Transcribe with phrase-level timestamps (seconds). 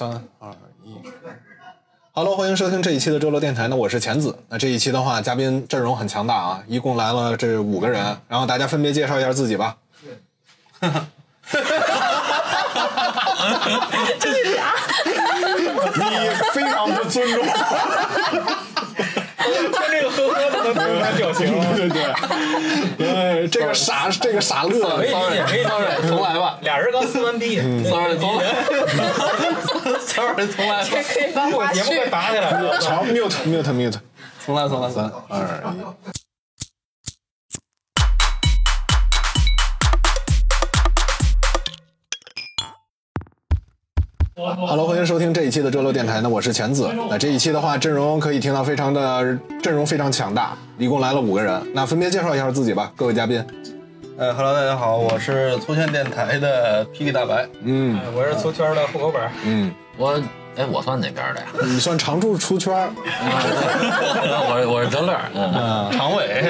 [0.00, 0.08] 三
[0.38, 0.48] 二
[0.82, 0.94] 一
[2.12, 3.68] ，Hello，欢迎收听这一期的周六电台。
[3.68, 4.34] 那我是钱子。
[4.48, 9.76] 那这一期的话，嘉宾阵容很强大啊，一共来了这五个人，然后大家分别介绍一下自己吧。
[10.80, 10.88] 这
[14.32, 14.72] 是啥？
[15.04, 17.44] 你非常不尊重。
[17.44, 17.52] 听
[19.90, 20.72] 这个呵呵的
[21.18, 21.60] 表情。
[21.76, 22.02] 对对
[22.96, 26.08] 对，呃，这个傻，这个傻乐，可以理解，可以理解。
[26.08, 28.16] 重来吧俩人刚撕完逼，，sorry，
[30.12, 32.10] 重来，sorry，重来吧，这可以 帮我我节目快去。
[32.10, 32.80] 打起来了。
[32.80, 33.94] 好，mute mute mute，
[34.44, 35.80] 重来，重来，三二一。
[44.66, 46.20] Hello，欢迎收听这一期的周六电台。
[46.22, 46.90] 那我是钱子。
[47.08, 51.62] 那这一期的话，阵容可以听到非常的阵容非常强大，一共来了五个人。
[51.74, 53.44] 那分别介绍一下自己吧，各位嘉宾。
[54.18, 60.18] 呃哈喽，大家好，我是粗圈电台的霹雳大白，嗯我是粗圈的户口本，嗯，我
[60.56, 61.46] 哎，我算哪边的呀？
[61.62, 62.90] 你算常驻出圈儿，
[64.48, 66.42] 我我是德乐，嗯，常委，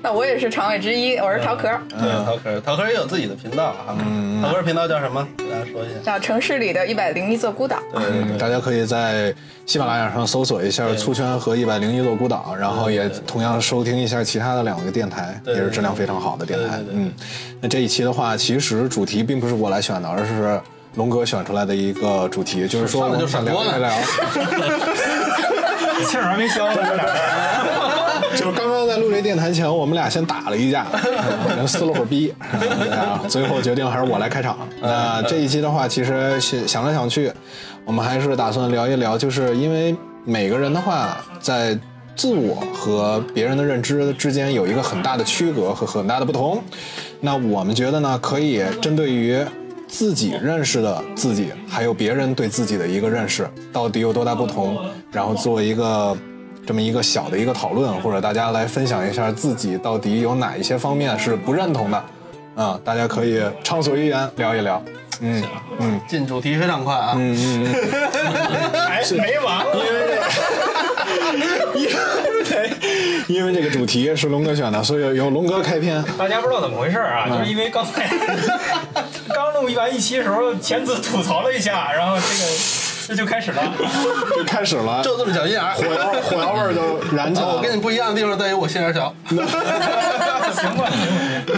[0.00, 3.98] 那我也是常委之一，我是陶壳，对，陶壳，陶壳也有自己的频道啊，
[4.40, 5.26] 陶壳频道叫什么？
[5.36, 6.00] 给大家说一下。
[6.04, 7.78] 叫城市里的一百零一座孤岛。
[7.92, 9.34] 对对对，大家可以在
[9.66, 17.12] 喜马拉雅上搜索一下“粗圈”和“一百零一座孤岛”，然后也同样收听一下其他的两个电台，对也是质量非常好的电台嗯，
[17.60, 20.60] 那这一期的话，其实主题并不是我来选的，而是
[20.96, 23.90] 龙哥选出来的一个主题，就是说我们想闪光聊一聊，
[26.06, 27.14] 气儿还没消呢，这俩人。
[28.36, 30.86] 就是刚刚在录这电台前，我们俩先打了一架，
[31.56, 32.34] 嗯撕了会儿逼，
[32.90, 34.56] 啊最后决定还是我来开场。
[34.80, 37.30] 那这一期的话，其实想想来想去，
[37.84, 41.78] 我们还是打算聊一聊，就是因为每个人的话，在
[42.16, 46.62] 自我和别人的认知之间有一个很大的区隔和很大的不同。
[47.20, 49.38] 那我们觉得呢，可以针对于
[49.94, 54.76] 自己认识的自己，还有别人对自己的一个认识，到底有多大不同，
[55.12, 56.16] 然后做一个
[56.66, 62.04] 这么一个小的一个讨论，或者大家来分享一下自己到底有哪一些方面是不认同的，
[62.56, 64.82] 啊、大家可以畅所欲言聊一聊。
[65.20, 65.44] 嗯
[65.78, 69.74] 嗯进主题非常快啊，嗯嗯嗯，还没完呢。
[69.74, 70.18] 因 为
[73.28, 76.02] 因为这个主题是龙哥选的，所以由龙哥开篇。
[76.18, 77.28] 大家不知道怎么回事啊？
[77.28, 78.06] 就是因为刚才
[79.34, 82.50] 刚录完一期的时候，钱子吐槽了一下，然后这个
[83.06, 83.62] 这就开始了。
[84.36, 85.74] 就开始了，就这么小心眼儿。
[85.74, 87.56] 火药火药味儿就燃起来了。
[87.56, 89.46] 我跟你不一样的地方在于我心眼小， 行吧，
[90.54, 90.90] 行吧。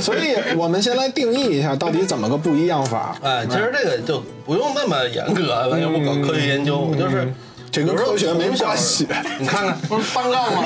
[0.00, 3.16] 所以我们先来定义一下，到底怎么个不一样法？
[3.22, 7.32] 哎，其实这个就不用那么严格，咱又不搞科学研究，就是
[7.76, 9.06] 这跟科学没关系。
[9.38, 10.62] 你看看，不是单杠吗？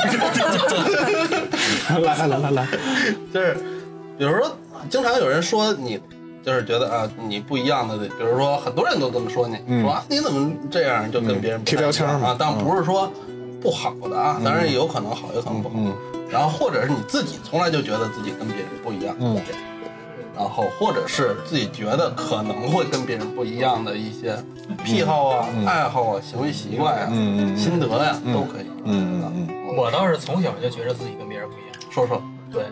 [1.89, 2.69] 来来来来来，
[3.35, 3.57] 就是，
[4.17, 4.57] 比如说，
[4.89, 6.01] 经常有人说你，
[6.45, 13.11] 就是觉得啊，你不一样的，比如说很多人都这么说你，说啊你怎么这样，就跟别人贴标签啊，但不是说
[13.61, 15.75] 不好的啊，当然有可能好，有可能不好。
[16.31, 19.37] 然后或者是你自己从来就觉得自己跟别人不一样，嗯，
[20.37, 24.37] 然后或者是自己觉得可能会跟别人不一样的一些
[24.85, 28.67] 癖好啊、爱好啊、行为习惯啊、嗯嗯嗯心得呀，都可以。
[28.85, 32.65] 嗯嗯嗯，我倒是从小就觉得自己跟别人不一样，说说，对，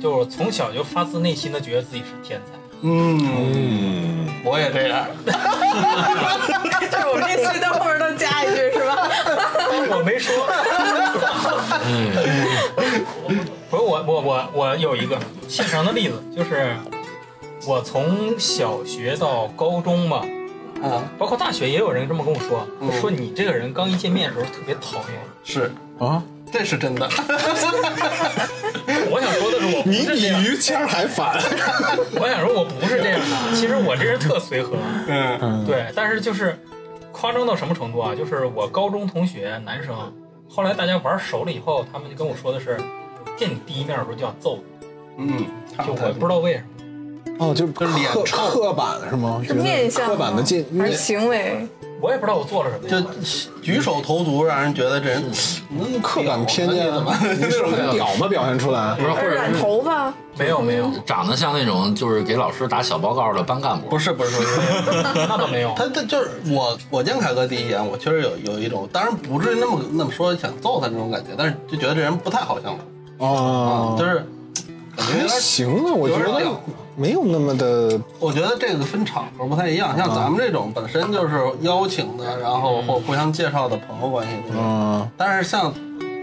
[0.00, 2.52] 就是从小就发自内心的觉得自己是天才。
[2.82, 5.06] 嗯，嗯，我也这样。
[5.26, 5.32] 就
[7.00, 9.08] 是我们这期的后面都加一句是吧？
[9.90, 10.34] 我没说。
[13.68, 16.76] 不是我我我我有一个现成的例子，就是
[17.66, 20.24] 我从小学到高中吧，
[20.82, 22.64] 啊，包括大学也有人这么跟我说，
[23.00, 25.20] 说你这个人刚一见面的时候特别讨厌。
[25.42, 26.22] 是，啊，
[26.52, 27.08] 这是真的。
[29.10, 31.34] 我想说的是我不你比是这样，于谦儿还烦。
[32.20, 33.26] 我想说我不是这样的。
[33.54, 34.76] 其实我这人特随和，
[35.08, 36.56] 嗯对，但是就是
[37.10, 38.14] 夸张到什么程度啊？
[38.14, 39.96] 就是我高中同学男生，
[40.48, 42.78] 后来大家玩熟了以后，他们就跟我说的是，
[43.36, 44.60] 见你第一面的时候就想揍
[45.16, 45.46] 你，嗯，
[45.84, 46.66] 就我不知道为什么。
[47.38, 49.42] 哦，就就是脸刻臭刻板是吗？
[49.46, 51.66] 是面相刻板的进还是行为？
[51.98, 53.10] 我也不知道我做了什么就。
[53.62, 55.24] 举手投足，让人觉得这人
[55.70, 58.28] 那么刻板偏见，怎么你是很屌吗？
[58.28, 60.12] 表现出来不是，或者染是头发？
[60.38, 64.60] 没有没有，长得像那种就是给老师打小报告的班干部，不是不是不是，
[65.28, 65.72] 那倒没有。
[65.74, 72.80] 他他就是我我见凯哥第一眼，我确实有有一种，当然不至于那么那么说想揍他那种感觉，但是就觉得这人不太好相处，
[73.18, 74.16] 哦，就是
[74.94, 76.42] 感觉还行啊，我觉得
[76.96, 85.08] 没有那么的我觉得这个分场合不太一样，像咱们这种本身就是邀请的，然后或互相介绍的朋友关系嗯。
[85.16, 85.72] 但是像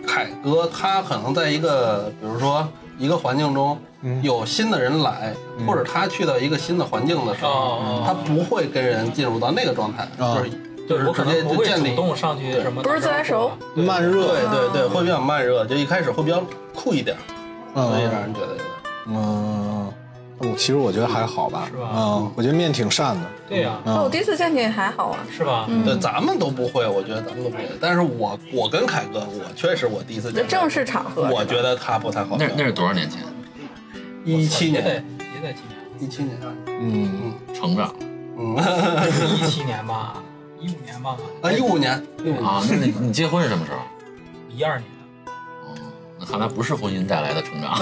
[0.06, 2.68] 凯哥，他可能在一个比如说
[2.98, 3.78] 一个环境中，
[4.22, 5.34] 有新的人来，
[5.68, 10.50] 或者他去到一个新的环境的时候，哦他不会跟人进入到那个状态，哦就是
[10.90, 16.44] 就是我可直接能不会就主动上去什么，不是自来熟，慢热，对对对，会比较慢热，就一开始会比较
[16.76, 17.16] 酷一点，
[17.74, 18.68] 所以让人觉得有点。
[19.06, 19.53] 嗯，
[20.44, 25.20] 我其实我觉得还好吧，是吧嗯，我觉得面挺善的，对呀，哦，我第一次见你还好啊。
[25.32, 25.68] 是吧？
[25.86, 27.64] 对，咱们都不会，我觉得咱们都不会。
[27.80, 32.36] 但是我我跟凯哥，我确实我第一次见这正式场合，我觉得他不太好。
[32.38, 33.22] 那那是多少年前？
[34.26, 36.38] 一七年，也得几年，一七年，
[36.68, 37.94] 嗯，成长
[38.38, 38.56] 嗯，
[39.36, 40.22] 一七年吧，
[40.60, 41.92] 一五年吧，啊，一五年，
[42.44, 42.64] 啊？
[42.70, 43.80] 那你你结婚是什么时候？
[44.50, 44.88] 一二年。
[46.24, 47.78] 那看来不是婚姻带来的成长。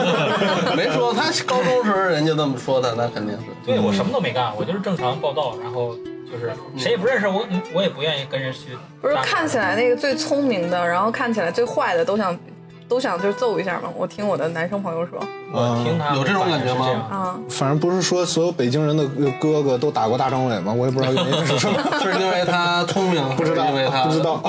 [0.76, 3.44] 没说他高中时候人家这么说的，那肯定是。
[3.64, 5.94] 对我什么都没干，我就是正常报道，然后
[6.30, 8.76] 就是谁也不认识我，我也不愿意跟人去。
[9.00, 12.36] 不是看起来那个最聪明的，然后看起来最坏的都想
[12.88, 13.88] 都想就揍一下嘛。
[13.96, 15.18] 我听我的男生朋友说
[15.52, 19.04] 我听他有这种感觉吗啊，反正不是说所有北京人的
[19.40, 20.72] 哥哥都打过大张伟吗？
[20.72, 24.40] 我也不知道原因是什么， 是因为他聪明，不知道，因为他不知道，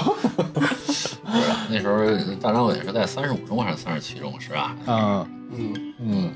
[1.69, 1.97] 那时候
[2.41, 4.75] 大张伟是在三十五中还是三十七中是吧？
[4.87, 6.31] 嗯嗯，嗯，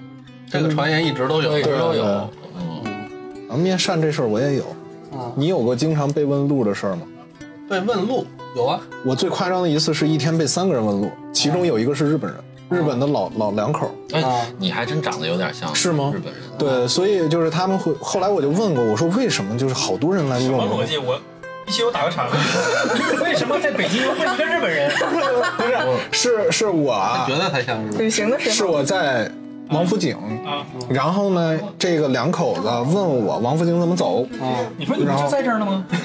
[0.50, 1.58] 这个传言一直都有。
[1.58, 2.30] 一直都有。
[2.58, 2.84] 嗯，
[3.50, 4.64] 啊，面善这事儿我也有，
[5.14, 7.02] 嗯，你有过经常被问路的事儿吗？
[7.70, 8.26] 被问路
[8.56, 12.40] 有啊，我最夸张的一次是一天被三个人问路，其中有一个是日本人，
[12.70, 13.92] 日本的老老两口儿。
[14.16, 16.42] 哎啊，你还真长得有点像是吗日本人。
[16.58, 20.98] 对，所以就是他们会，后来我就问过，我说为什么就是好多人来问我什么逻，辑？
[20.98, 21.20] 我
[21.64, 22.28] 必须有打个岔。
[23.24, 24.92] 为什么在北京问一个日本人？
[25.56, 25.64] 不
[26.12, 29.32] 是，是是我啊觉，得他像日本旅行的时候是我在
[29.70, 34.28] 王府井，啊，然后呢，这个两口子问我王府井怎么走，
[34.76, 35.86] 你说你不就在这儿呢吗？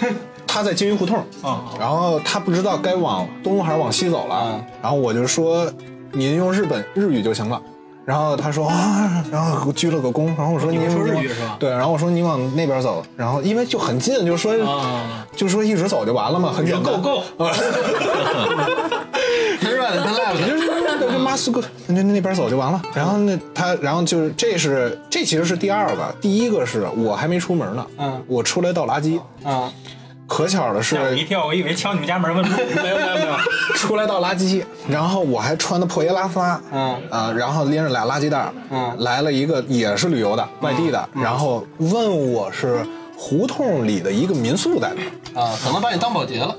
[0.54, 4.40] 他在金鱼胡同，啊，然后他不知道该往东还是往西走了。
[4.44, 5.68] 嗯，然后我就说
[6.12, 7.60] 您用日本日语就行了。
[8.04, 11.56] 然后他说啊，然后给我鞠了个躬，然后我说您你说日语是吧？
[11.58, 16.84] 对，然后我说你往那边走，然后因为就很近，就说啊，就说一直走就完了嘛，很简单。
[16.84, 17.22] 够够，
[19.60, 20.58] 日 本他赖不 就得。
[20.58, 22.80] 是就马斯克那那边走就完了。
[22.94, 28.22] 然后那他，然后就是这是这其实是第二个，第一个是我还没出门呢，嗯。
[28.28, 29.72] 我出来倒垃圾，啊，
[30.26, 32.56] 可巧的是吓我一跳，我以为敲你们家门问路。
[32.82, 33.36] 没有没有没有，
[33.74, 42.84] 出来倒垃圾，然后我还穿的破衣拉撒，嗯啊，然后拎着俩垃圾袋，嗯来了一个也是旅游的外地的，然后问我是
[43.16, 45.40] 胡同里的一个民宿在哪。
[45.42, 46.54] 啊，可能把你当保洁了。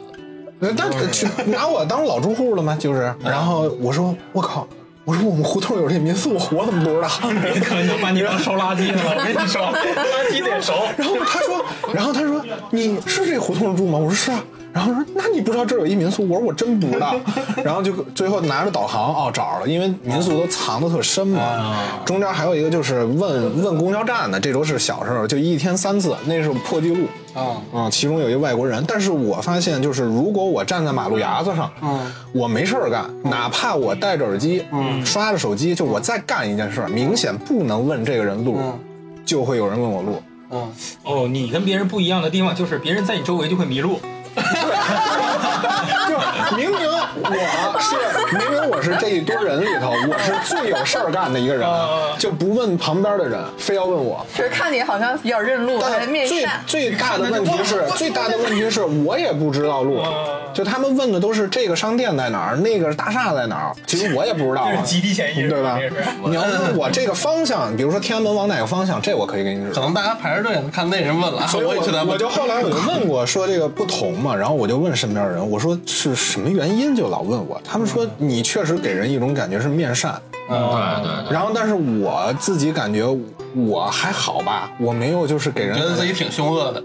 [0.60, 2.78] 那那去拿我当老住户了吗？
[2.80, 4.66] 就是，然后我说我靠，
[5.06, 7.07] 我说我们胡同有这民宿，我怎么不知道？
[7.63, 9.16] 可能把你当收垃圾的了。
[9.16, 10.74] 我跟你说，垃圾得熟。
[10.98, 14.00] 然后他说，然后他说你是这胡同住吗？
[14.00, 14.44] 我说是啊。
[14.75, 16.27] 然后说那你不知道这儿有一民宿？
[16.27, 17.16] 我说我真不知道。
[17.63, 21.74] 然后就最后拿着导航哦找着了，因为民宿都藏得特深嘛。
[22.04, 27.07] 中间还有一个就是问问公交站的，这都是小时候，就一天三次，那是破纪录。
[27.33, 38.77] 啊，啊，其中有一个外国人，但是我发现就是，如果我站在马路牙子上，嗯，我没事儿干，哪怕我戴着耳机，嗯，刷着手机，就我再干一件事儿，明显不能问这个人路，嗯
[39.25, 40.22] 就会有人问我路。
[40.51, 40.69] 嗯，
[41.04, 44.00] 哦，你跟别人不一样的地方就是别人在你周围就会迷路。
[46.08, 51.68] 就明明我是明明我是这一堆人里头，我是最有事儿干的一个人，
[52.20, 54.26] 就不问旁边的人，非要问我。
[54.36, 56.62] 就是看你好像比较认路，还但最面善。
[56.68, 60.04] 最大的问题是，最大的问题是我也不知道路，
[60.54, 65.80] 就他们问的都是这个商店在哪儿，那个大厦在哪儿，其实我也不知道啊这是，集体潜意识，对吧。
[66.25, 69.80] 你要问我这个方向，比如说天安门往哪个方向，这我可以给你指可。
[69.82, 72.08] 能大家排着队呢，看那人问了，啊所以我也去他问。
[72.08, 80.20] 我我就后来我就问过，说这个不同嘛，然后我就问身边人，我说是什么原因就老问我，他们说你确实给人一种感觉是面善，
[80.50, 83.04] 嗯对对，然后但是我自己感觉
[83.56, 86.84] 我还好吧，我没有就是给人觉得自己挺凶恶的。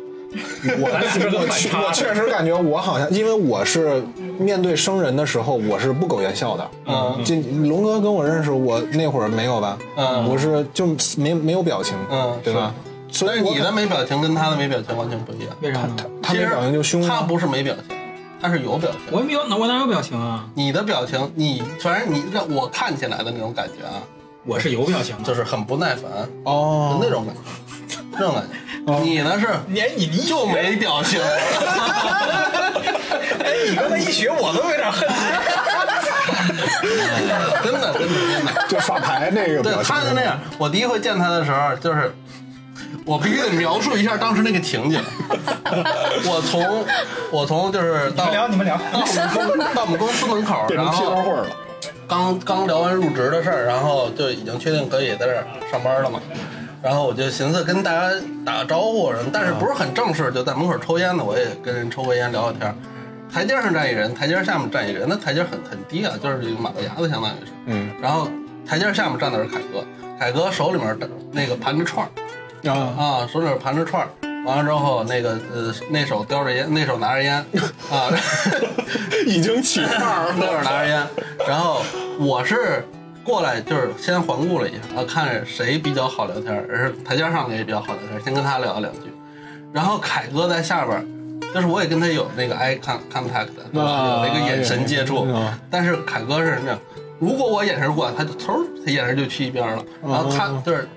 [0.78, 4.00] 我 我确我确实感觉我好像，因为我是
[4.38, 6.70] 面对生人的时候，我是不苟言笑的。
[6.86, 7.34] 嗯就
[7.68, 9.76] 龙哥跟我认识，我那会儿没有吧？
[9.96, 10.86] 嗯我是就
[11.16, 12.72] 没没有表情，嗯对吧？
[13.10, 15.48] 所以你的没表情跟他的没表情完全不一样。
[15.62, 15.96] 为啥呢？
[16.22, 17.02] 他没表情就凶？
[17.02, 17.96] 他不是没表情，
[18.40, 19.00] 他是有表情。
[19.10, 20.46] 我没有，我哪有表情啊？
[20.54, 24.02] 你的表情，你反正你让我看起来的那种感觉啊，
[24.44, 25.24] 我是有表情的。
[25.24, 26.04] 就是很不耐烦，
[26.44, 27.40] 哦就那种感觉，
[28.12, 28.50] 那种感觉。
[29.04, 31.20] 你呢是你你你就没表情，
[33.44, 35.06] 哎，你刚才一学，我都有点恨
[36.82, 37.12] 真的
[37.62, 38.66] 真的真的。
[38.68, 40.38] 就耍牌那个对，表情，他就那样。
[40.58, 42.14] 我第一回见他的时候，就是
[43.10, 45.02] 我必须得描述一下当时那个情景。
[46.30, 46.86] 我从
[47.32, 48.76] 我从就是到你们聊，你们聊。
[48.78, 51.48] 到我们公到我们公司门口，然后花会儿了。
[52.06, 56.20] 刚刚聊完入职的事儿，然后就已经确定可以在这儿上班了嘛。
[56.80, 58.14] 然后我就寻思跟大家
[58.46, 62.72] 打个招呼什么，但是不是很正式，就在门口抽烟呢，我也跟人抽个烟聊聊天。
[63.32, 67.52] 台阶上站一人，台阶下面站一人，那台阶很很低啊，就是一个马路牙子，相当于是。
[67.66, 68.28] 嗯然后
[68.64, 69.84] 台阶下面站的是凯哥，
[70.16, 70.96] 凯哥手里面
[71.32, 72.08] 那个盘着串儿
[72.64, 72.72] 啊。
[72.98, 74.08] 啊，手里面盘着串儿，
[74.44, 77.36] 完了之后那个呃那手叼着烟，那手拿着烟
[77.90, 78.10] 啊，
[79.26, 81.06] 已经起范儿那手拿着烟，
[81.48, 81.82] 然后
[82.18, 82.84] 我是
[83.24, 89.12] 过来就是先环顾了一下啊，看谁比较好聊天儿，而是台阶上的也比较好聊天儿，先跟他聊了两句，
[89.72, 91.04] 然后凯哥在下边儿。
[91.52, 96.78] 就是我也跟他有那个 eye con contact，有那个眼神接触啊，但是凯哥是那样，
[97.18, 100.88] 如果我眼神过来，他就嗖，他眼神就去一边了，然后他就是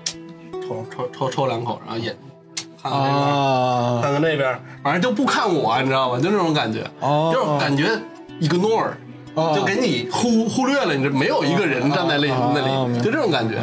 [0.66, 2.16] 抽抽抽抽两口，然后眼
[2.82, 6.18] 看看那边，啊看看那边，反正就不看我，你知道吧？
[6.18, 7.88] 就那种感觉，哦就是感觉
[8.40, 8.90] ignore，
[9.34, 13.56] 哦就给你忽忽略了，你这没有一个人站在那哦那里，明白就这种感觉。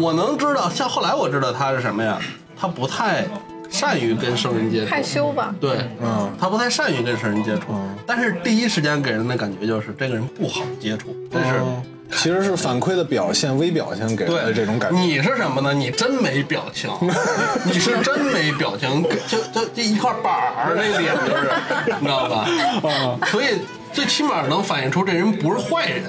[0.00, 2.18] 我能知道，像后来我知道他是什么呀？
[2.56, 3.24] 他不太
[3.68, 5.54] 善于跟生人接触，害羞吧？
[5.60, 7.74] 对，嗯他不太善于跟生人接触，
[8.06, 11.58] 但是第一时间给人的感觉就是这个人不好接触，这是。
[11.60, 11.82] 嗯
[12.16, 14.98] 其实是反馈的表现，微表情给人的这种感觉。
[15.00, 15.72] 你是什么呢？
[15.72, 16.90] 你真没表情，
[17.64, 21.50] 你是真没表情，就就这一块板儿，那脸就是，
[22.00, 22.46] 你知道吧？
[22.88, 23.46] 啊所以
[23.92, 26.04] 最起码能反映出这人不是坏人，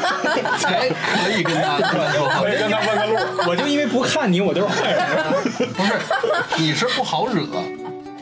[0.58, 2.42] 才可以跟他跟他说话。
[2.42, 3.16] 可以跟他问个路。
[3.48, 5.06] 我就因为不看你，我就是坏人。
[5.74, 5.92] 不是，
[6.58, 7.46] 你是不好惹，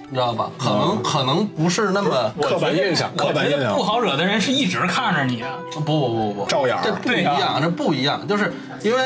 [0.09, 0.51] 你知道吧？
[0.59, 9.03] 可能可能不是那么刻板印象，刻我觉板印象得不好惹的人是一直看着你，不不不不，照眼儿这不一样，呀这不一样，就是因为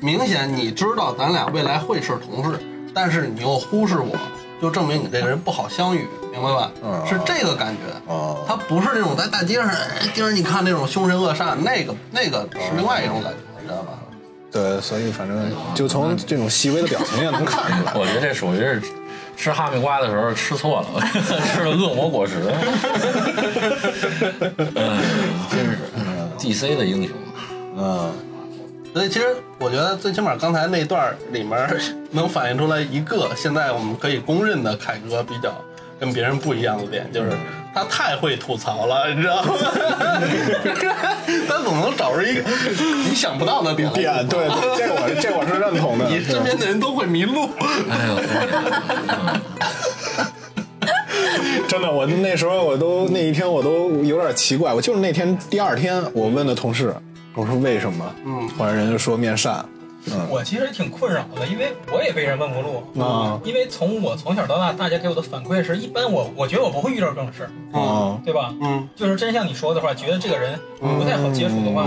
[0.00, 2.58] 明显你知道咱俩未来会是同事，
[2.94, 4.16] 但是你又忽视我，
[4.60, 6.70] 就证明你这个人不好相遇，明白吧？
[6.84, 7.80] 嗯是这个感觉。
[8.06, 13.98] 哦他不是那种在大街上哎盯着你看那种凶神恶煞，那个那个是另外一种感觉，你知道吧？
[14.52, 17.92] 对，所以反正就从这种细微的表情也能看出来。
[17.98, 18.80] 我觉得这属于是
[19.36, 21.00] 吃哈密瓜的时候吃错了，
[21.52, 22.34] 吃了恶魔果实。
[24.74, 25.00] 嗯，
[25.50, 25.78] 真是
[26.38, 27.16] DC 的英雄。
[27.76, 28.12] 嗯，
[28.92, 31.68] 所以其实我觉得最起码刚才那段里面
[32.12, 35.52] 能反映出来一个现在我们可以公认的凯哥比较
[35.98, 37.30] 跟别人不一样的点，就是
[37.74, 39.52] 他太会吐槽了，你知道吗？
[41.48, 42.42] 他总能找出一个
[43.08, 46.08] 你想不到的点点对，对这我这我是认同的。
[46.08, 47.48] 你身边的人都会迷路。
[47.90, 48.16] 哎呦，
[49.08, 49.40] 嗯
[51.66, 56.94] 真的，我那时候我都那一天我都有点奇怪，我就是那天第二天我问的同事，
[57.34, 58.14] 我说为什么？
[58.26, 59.64] 嗯，后来人家说面善。
[60.06, 63.02] 嗯我其实挺困扰的，因为我也被人问过路。
[63.02, 68.54] 啊因为从我从小到大，大家给我的反馈是一般我我觉得我不会遇到这种事儿，啊对吧？
[68.62, 71.86] 嗯就是真像你说的话，觉得这个人不太好接触的话，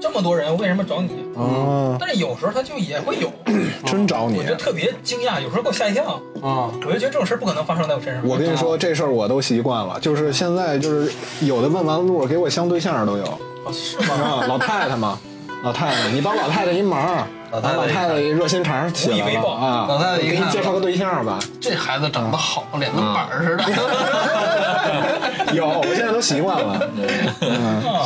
[0.00, 1.10] 这么多人为什么找你？
[1.36, 1.96] 啊！
[2.00, 3.30] 但是有时候他就也会有，
[3.86, 4.44] 真找你我！
[4.44, 6.04] 就特别惊讶，有时候给我吓一跳，
[6.42, 8.26] 啊我就觉得这种事儿不可能发生在我身上。
[8.26, 13.24] 我跟你说，这事儿我都习惯了，就是现在就是有的问完路给我相对象都有
[13.64, 14.14] 哦是吗？
[14.14, 15.18] 啊，老太太嘛，
[15.62, 21.38] 老太太，你帮老太太一忙，老太太老太太一热心肠起来了无以为报啊，老太太给你介绍个对象吧。
[21.60, 23.62] 这孩子长得好，脸跟板儿似的。
[25.54, 26.88] 有，我现在都习惯了。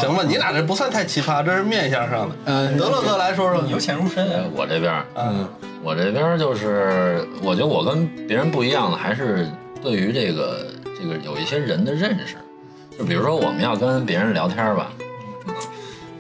[0.00, 2.34] 行吧，你俩这不算太奇葩，这是面相上的。
[2.46, 4.42] 嗯德勒哥来说说由浅入深啊。
[4.52, 5.48] 我这边儿，嗯
[5.84, 9.48] 我这边儿就是，我觉得我跟别人不一样的，还是
[9.80, 10.66] 对于这个
[11.00, 12.34] 这个有一些人的认识。
[12.98, 14.90] 就比如说，我们要跟别人聊天吧，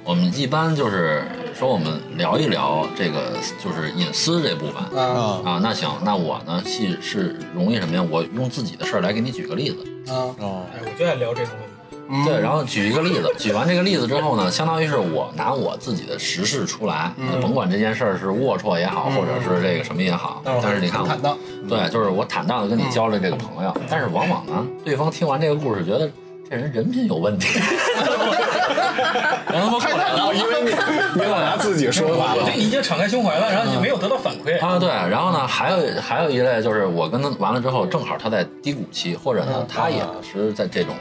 [0.04, 1.24] 我们一般就是
[1.58, 3.32] 说，我们聊一聊这个
[3.64, 5.60] 就是隐私这部分啊啊啊。
[5.62, 8.06] 那行，那我呢是是容易什么呀？
[8.10, 10.12] 我用自己的事儿来给你举个例子。
[10.12, 11.72] 啊哦哎，我就爱聊这种问题。
[12.08, 21.36] 嗯对，然后举一个例子，举完这个例子之后呢，相当于是我拿我自己的实事出来，嗯甭管这件事儿是龌龊也好，或者是这个什么也好，但是你看我坦荡，
[21.68, 26.08] 对，就是我坦荡的跟你交了这个朋友，但是往往呢，对方听完这个故事，觉得
[26.48, 27.58] 这人人品有问题，
[29.52, 30.70] 然后他过来了，因为你
[31.14, 32.56] 你老拿自己说话了我对。
[32.56, 34.58] 你已经敞开胸怀了，然后你没有得到反馈。
[34.64, 40.94] 啊，对，然后呢，还有还有一类就是我跟他完了之后，正好他在低谷期，或者呢，他也是在这种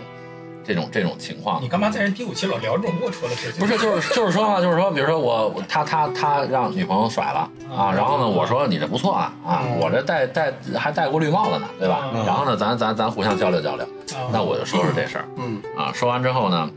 [0.65, 3.59] 这种这种情况你，干嘛在人低谷期老聊这种龌龊的事情？
[3.59, 12.09] 不是，就是就是说啊，就是说，比如说我我他他他让女朋友甩了啊，然后呢，我说你这不错啊啊，我这戴戴还戴过绿帽子呢，对吧？
[12.13, 13.85] 嗯然后呢，咱咱咱互相交流交流，
[14.31, 15.91] 那我就说说这事儿嗯啊。
[15.93, 16.69] 说完之后呢，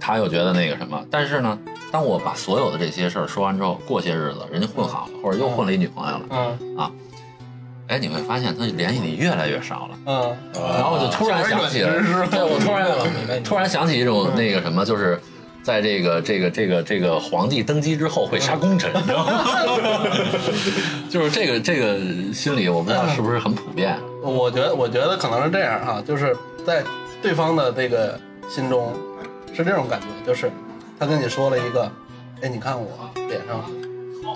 [0.00, 1.58] 他又觉得那个什么，但是呢，
[1.90, 6.90] 当我把所有的这些事儿说完之后，过些日子人家混好了，或者又混了一女朋友了，嗯
[7.88, 9.98] 哎，你会发现他联系你越来越少了。
[10.04, 11.92] 嗯然后我就突然想起了，
[12.30, 15.18] 对我突然突然想起一种那个什么，就是
[15.62, 19.42] 在这个这个这个这个皇帝登基之后会杀功臣，你知道吗？
[21.08, 21.98] 就是这个这个
[22.34, 23.98] 心理，我不知道是不是很普遍。
[24.22, 26.36] 我觉得，我觉得可能是这样哈，就是
[26.66, 26.84] 在
[27.22, 28.92] 对方的这个心中
[29.54, 30.50] 是这种感觉，就是
[30.98, 31.90] 他跟你说了一个，
[32.42, 33.64] 哎，你看我脸上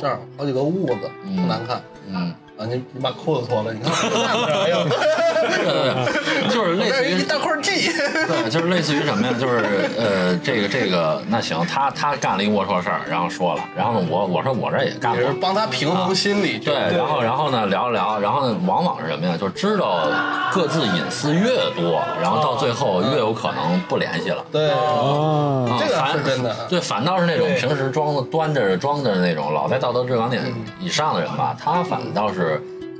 [0.01, 1.81] 这儿好几个痦子，不难看。
[2.09, 5.35] 嗯，啊，你你把裤子脱了，你看我这样啥呀？
[5.43, 7.91] 对对对，就是类似于一大块 G，。
[7.93, 9.35] 对，就是类似于什么呀？
[9.39, 19.37] 就是呃，这个这个，那行，他他干了一龌龊事儿，然后说了，然后呢，我我说我这儿也干过也是，帮他平衡心理，对，然后然后呢聊一聊，然后呢，往往是什么呀？
[19.37, 20.07] 就知道
[20.53, 24.45] 各自隐私越多，然后到最后越有可能不联系了。
[24.53, 30.43] 对，啊，啊这个反是真的对，反倒是那种对平时装的端着装着那种，老在道德制高点
[30.79, 32.52] 以上的人吧，他反倒是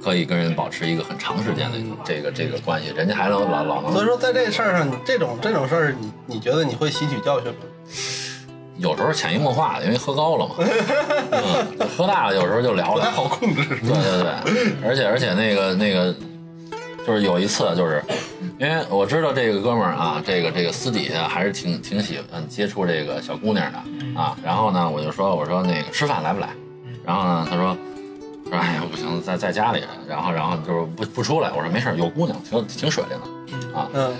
[0.03, 7.59] 可以跟人保持一个很长时间的这个这个关系，人家还能老老能所以说在这事儿上，这种这种事儿，你你觉得你会吸取教训吗？
[8.79, 10.55] 有时候潜移默化的，因为喝高了嘛，
[11.31, 13.13] 嗯，喝大了有时候就聊不太了。
[13.13, 13.63] 好控制。
[13.69, 16.13] 对对对，而且而且那个那个，
[17.07, 18.03] 就是有一次，就是
[18.59, 23.79] 因为我知道这个哥们儿啊，这个这个私底下还是挺挺喜欢接触这个小姑娘的
[24.21, 24.37] 啊。
[24.43, 26.49] 然后呢，我就说我说那个吃饭来不来？
[27.05, 27.77] 然后呢，他说
[28.53, 29.83] 说哎呀不行，在在家里。
[30.07, 31.51] 然后然后就是不不出来。
[31.51, 33.89] 我说没事儿，有姑娘，挺挺水灵的啊。
[33.95, 34.15] 嗯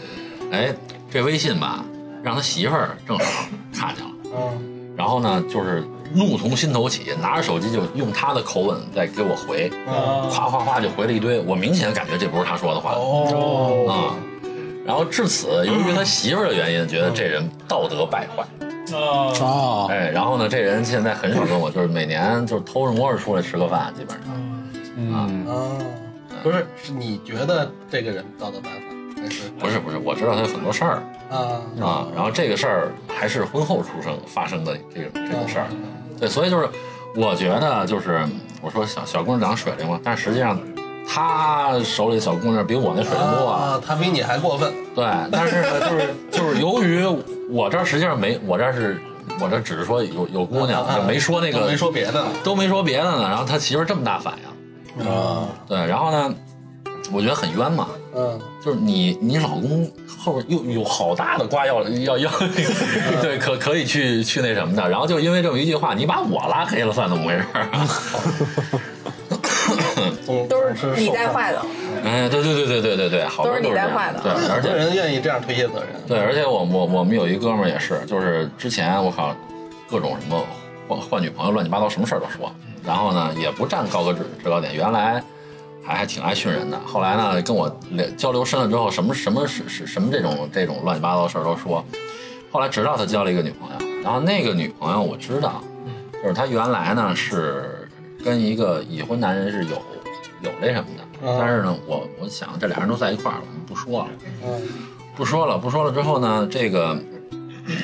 [0.51, 0.75] 哎，
[1.11, 1.85] 这微信吧，
[2.23, 3.25] 让他媳妇儿正好
[3.75, 4.11] 看见了。
[4.35, 5.83] 嗯然后呢，就是
[6.15, 11.41] 怒从心头起，拿着手机就用他的口吻在给我回，嗯哗哗哗就回了一堆。
[11.41, 14.15] 我明显感觉这不是他说的话哦啊、
[14.85, 18.45] 然后至此，由于他媳妇儿的原因，觉得这人道德败坏。
[18.95, 24.29] 啊，啊，哎，然后呢，这人现在很少跟我，就是每年就是偷着摸着出来吃个饭，基本上。
[24.97, 25.73] 嗯，啊，
[26.43, 35.67] 不是，是你觉得这个人道德败坏，还是不是不是，我知道他有很多事儿啊啊，然后这个事儿还是婚后出生发生的这个这个事儿。
[36.19, 36.69] 对，所以就是
[37.17, 38.21] 我觉得就是
[38.61, 40.61] 我说小小姑娘长得水灵嘛，但实际上
[41.09, 43.63] 她手里的小姑娘比我那水灵多啊。
[43.63, 44.73] 啊，他比你还过分。
[44.95, 47.05] 对，但是呢，就是就是由于
[47.53, 49.01] 我这儿实际上没，我这儿是
[49.41, 52.27] 我这只是说有有姑娘，就没说那个都没说别的呢。
[52.43, 53.23] 都没说别的呢。
[53.29, 54.35] 然后他媳妇儿这么大反
[54.99, 56.35] 应，啊，对，然后呢，
[57.13, 57.89] 我觉得很冤嘛。
[58.15, 62.31] 嗯就是你，你老公后边又有好大的瓜要要要，
[63.23, 67.43] 对，可可以去去那什么的，然后就因为这么一句话，你把我拉黑了，算怎么回事
[70.27, 71.63] 都总是你带坏的。
[72.05, 75.89] 哎，对对对对对对对，好多都是你这样带坏的对，而且人愿意这样推卸责任。
[76.07, 79.35] 对，而且我我我们有一哥们儿也是，就是之前我靠
[79.91, 80.45] 各种什么
[80.89, 82.53] 换换女朋友，乱七八糟什么事儿都说，
[82.85, 85.23] 然后呢也不站高个制制高点，原来
[85.85, 91.85] 还还挺爱训人的，后来呢跟我聊交流深了之后，什么什么是是什么这种这种乱七八糟的事儿都说，
[92.51, 95.63] 后来直到他交了一个女朋友，然后那个女朋友我知道，
[96.23, 97.89] 就是他原来呢是
[98.25, 99.77] 跟一个已婚男人是有
[100.43, 104.09] 有那什么的，嗯但是呢我我想这俩人都在一块儿了，我们不说了。
[104.45, 104.69] 嗯
[105.15, 106.99] 不说了，不说了之后呢，这个，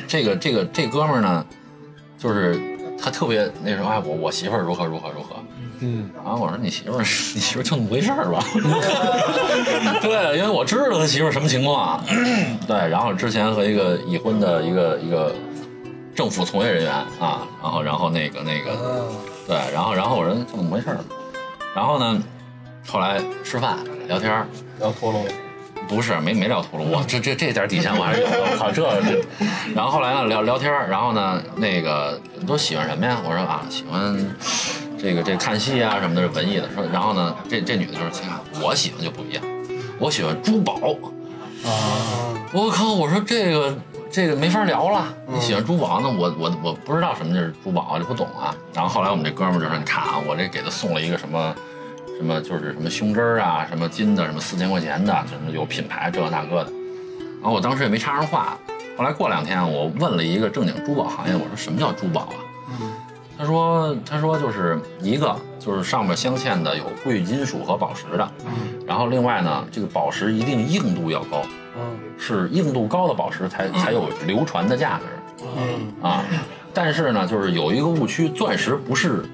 [0.08, 1.44] 这个，这个，这哥们儿呢，
[2.16, 2.58] 就是
[2.98, 5.36] 他特别那时候，哎，我我媳妇儿如何如何如何，
[5.80, 8.42] 嗯，然后我说你媳妇儿，你媳妇儿就那么回事儿吧？
[10.00, 12.02] 对，因为我知道他媳妇儿什么情况，
[12.66, 15.34] 对，然后之前和一个已婚的一个一个
[16.14, 19.06] 政府从业人员啊，然后然后那个那个嗯
[19.46, 20.98] 对，然后然后我说就那么回事儿，
[21.76, 22.22] 然后呢，
[22.88, 24.46] 后来吃饭聊天儿。
[24.80, 25.18] 要脱了。
[25.86, 28.38] 不是，没没聊秃噜，我这这这点底线我还是有的。
[28.40, 29.24] 我靠，这这，
[29.74, 33.16] 然后后来呢聊聊天，然后呢那个都喜欢什么呀？
[33.24, 34.14] 我说啊，喜欢
[34.98, 36.68] 这个这看戏啊什么的，是文艺的。
[36.74, 39.42] 说，然后呢这这女的就是，啊我喜欢就不一样，
[39.98, 40.74] 我喜欢珠宝。
[41.64, 41.70] 啊
[42.52, 43.74] 我靠，我说这个
[44.10, 45.06] 这个没法聊了。
[45.26, 48.54] 你喜欢珠宝，那我我我不知道什么就是珠宝，就不懂啊。
[48.74, 51.54] 然后后来我们这哥们就说，你看啊，我这给他送了一个什么。
[52.18, 56.72] 什么就是什么胸针儿啊，什么金的，什么四千块钱的，什么有品牌这那个的。
[57.40, 58.58] 然后我当时也没插上话。
[58.96, 62.36] 后来过两天，我问了一个正经珠宝行业，我说什么叫珠宝啊？
[63.38, 68.28] 他说他说就是一个就是上面镶嵌的有贵金属和宝石的，
[68.84, 71.42] 然后另外呢，这个宝石一定硬度要高，
[71.76, 75.46] 嗯是硬度高的宝石才才有流传的价值。
[75.56, 76.24] 嗯啊，
[76.74, 79.24] 但是呢，就是有一个误区，钻石不是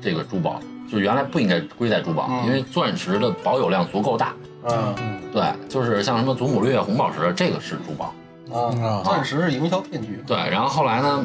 [0.00, 4.34] 这个珠宝，就是原来不应该归在珠宝，嗯因为钻石的保有量足够大。
[4.68, 4.94] 嗯
[5.32, 8.12] 对，就是像什么祖母绿、红宝石，这个是珠宝。
[8.52, 9.00] 啊！
[9.04, 10.20] 钻石是营销骗局。
[10.26, 11.24] 对，然后后来呢，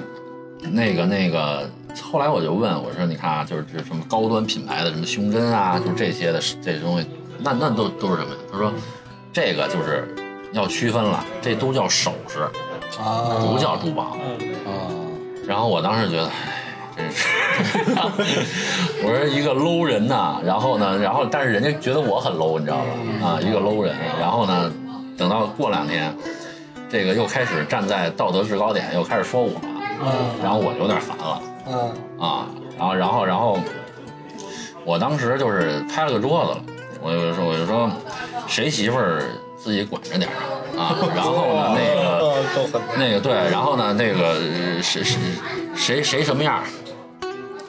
[0.72, 1.68] 那个那个，
[2.04, 7.08] 后来我就问我说，你看啊，就是这什么高端品牌的什么胸针啊，就这些的这东西，
[7.40, 8.38] 那那都都是什么呀？
[8.52, 8.72] 他说，
[9.34, 10.08] 这个就是
[10.54, 12.42] 要区分了，这都叫首饰。
[13.02, 14.16] 啊不叫珠宝。
[14.68, 14.88] 啊，
[15.48, 16.65] 然后我当时觉得，唉，
[16.96, 17.28] 真是，
[19.04, 20.40] 我说一个 low 人呐。
[20.44, 22.86] 然后呢，然后但是人家觉得我很 low，你知道吧？
[23.28, 23.96] 啊，一个 low 人。
[24.20, 24.72] 然后呢，
[25.18, 26.16] 等到过两年，
[26.90, 29.52] 这个又开始站在道德制高点，又开始说我，
[30.42, 32.48] 然后我有点烦了嗯啊。
[32.78, 33.58] 然后，然后，然后，
[34.84, 36.58] 我当时就是拍了个桌子了，
[37.02, 37.90] 我就说，我就说，
[38.48, 39.24] 谁媳妇儿
[39.66, 40.96] 自己管着点儿啊。
[41.16, 42.06] 然后呢，那个。
[42.98, 45.18] 那个对，然后呢，那个呃谁谁
[45.76, 46.64] 谁谁什么样儿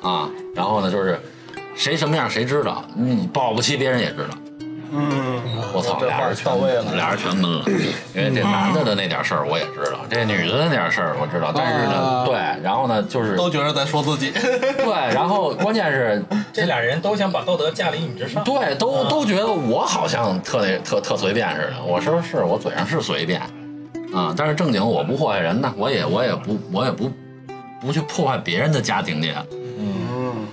[0.08, 0.28] 啊？
[0.54, 1.18] 然后呢，就是
[1.74, 4.36] 谁什么样儿谁知道，你保不齐别人也知道。
[4.90, 7.64] 嗯，我操，这俩人全到位了，俩人全闷了，
[8.14, 18.44] 因为这男的的那点事儿我也知道，这女的那点事儿我知道，但是呢，啊对，然后呢，就是都觉得在说自己， 对，然后关键是这俩人都想把道德架立你之上。
[18.44, 21.82] 对，都都觉得我好像特那特特随便似的。
[21.84, 23.40] 我说是我嘴上是随便，
[24.14, 27.10] 啊，但是正经我不祸害人呢，我也我也不我也不
[27.80, 29.34] 不去破坏别人的家庭去。
[29.50, 30.46] 嗯，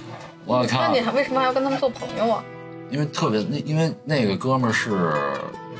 [0.46, 1.02] 我靠那你！
[1.02, 2.43] 还为什么还要跟他们做朋友啊？
[2.93, 4.91] 因为特别那因为那个哥们儿是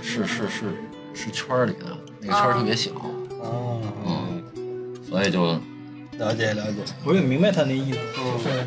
[0.02, 0.66] 是是是
[1.14, 2.90] 是圈儿里的，那个圈儿特别小，
[3.40, 5.46] 哦，嗯，所以就
[6.18, 8.66] 了解了解，我也明白他那意思，就是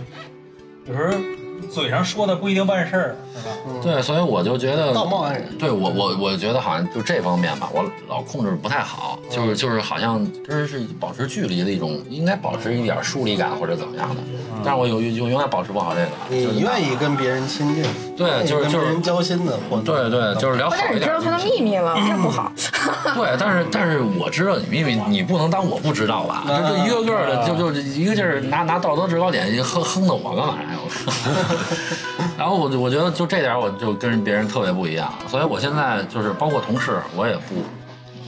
[0.86, 1.35] 有时候
[1.70, 3.54] 嘴上说的不一定办事儿，是吧？
[3.82, 14.22] 对，所以我就觉得道貌岸然，对我我我觉得好像就这方面吧，我老控制不太好，就是就是好像真是保持距离的一种，应该保持一点疏离感或者怎么样的，
[14.64, 16.06] 但是我有有永远保持不好这个。
[16.30, 17.84] 就是你愿意跟别人亲近，
[18.16, 22.52] 对，就是就是跟别人交心的，或者对对，就是聊好一点你知道他的秘密了，这不好。
[23.14, 26.44] 对，但是但是我知道你秘密，你不能当我不知道吧？
[26.46, 30.68] 就就一个个的，就就一个劲儿拿拿道德制高点哼哼的我干嘛呀？
[31.68, 37.64] 我 然后我就我觉得就这点我就跟别人特别不一样，所以我现在就是包括同事，我也不，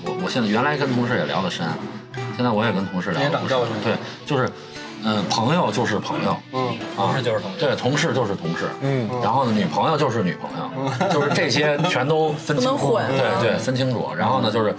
[0.04, 1.66] 我我现在原来跟同事也聊得深，
[2.36, 3.92] 现在我也跟同事聊得不深对，
[4.26, 4.50] 就是
[5.04, 7.58] 嗯，朋友就是朋友，嗯，啊，事就是同事。
[7.60, 14.08] 对，同事就是同事，嗯，然后呢，女朋友就是女朋友，就是这些全都分清楚，对对，分清楚。
[14.16, 14.74] 然后呢，就是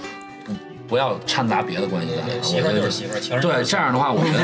[0.90, 2.44] 不不要掺杂别的关系在里头。
[2.44, 4.40] 媳妇儿我觉得就是媳妇儿，对，这样的话，我觉得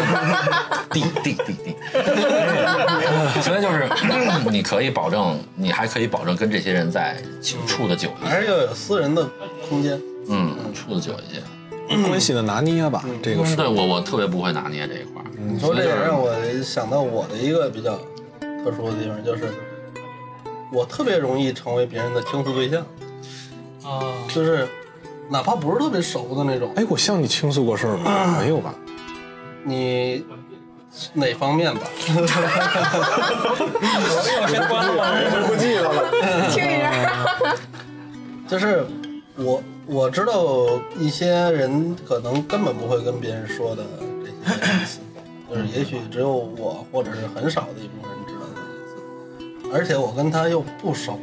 [0.92, 1.76] 定定定定，
[3.42, 3.90] 所以就是
[4.52, 7.18] 你可以保证，你还可以保证跟这些人在
[7.68, 9.28] 处的久一些，还是要有私人的
[9.68, 11.42] 空间，嗯，处的久一些。
[12.08, 13.56] 关系的拿捏吧，这个是。
[13.56, 15.26] 对我我特别不会拿捏这一块儿。
[15.38, 17.98] 你说这个让我想到我的一个比较
[18.40, 19.44] 特殊的地方，就是
[20.72, 22.82] 我特别容易成为别人的倾诉对象，
[23.84, 24.68] 啊，就是
[25.30, 28.38] 哪怕不是特别熟的那种，哎，我向你倾诉过事儿吗？
[28.40, 28.74] 没有吧？
[29.64, 30.24] 你
[31.14, 31.82] 哪方面吧？
[31.98, 32.28] 我
[34.48, 35.12] 先关了吧。
[35.48, 36.12] 不记得了。
[36.52, 37.26] 听一下，
[38.48, 38.86] 就是
[39.36, 43.84] 我我知道一些人可能根本不会跟别人说的
[44.22, 44.38] 这些隐
[44.86, 45.00] 私，
[45.50, 48.62] 就是也许只有我或者是很少的一部分人知道的
[49.76, 51.20] 而且我跟他又不熟，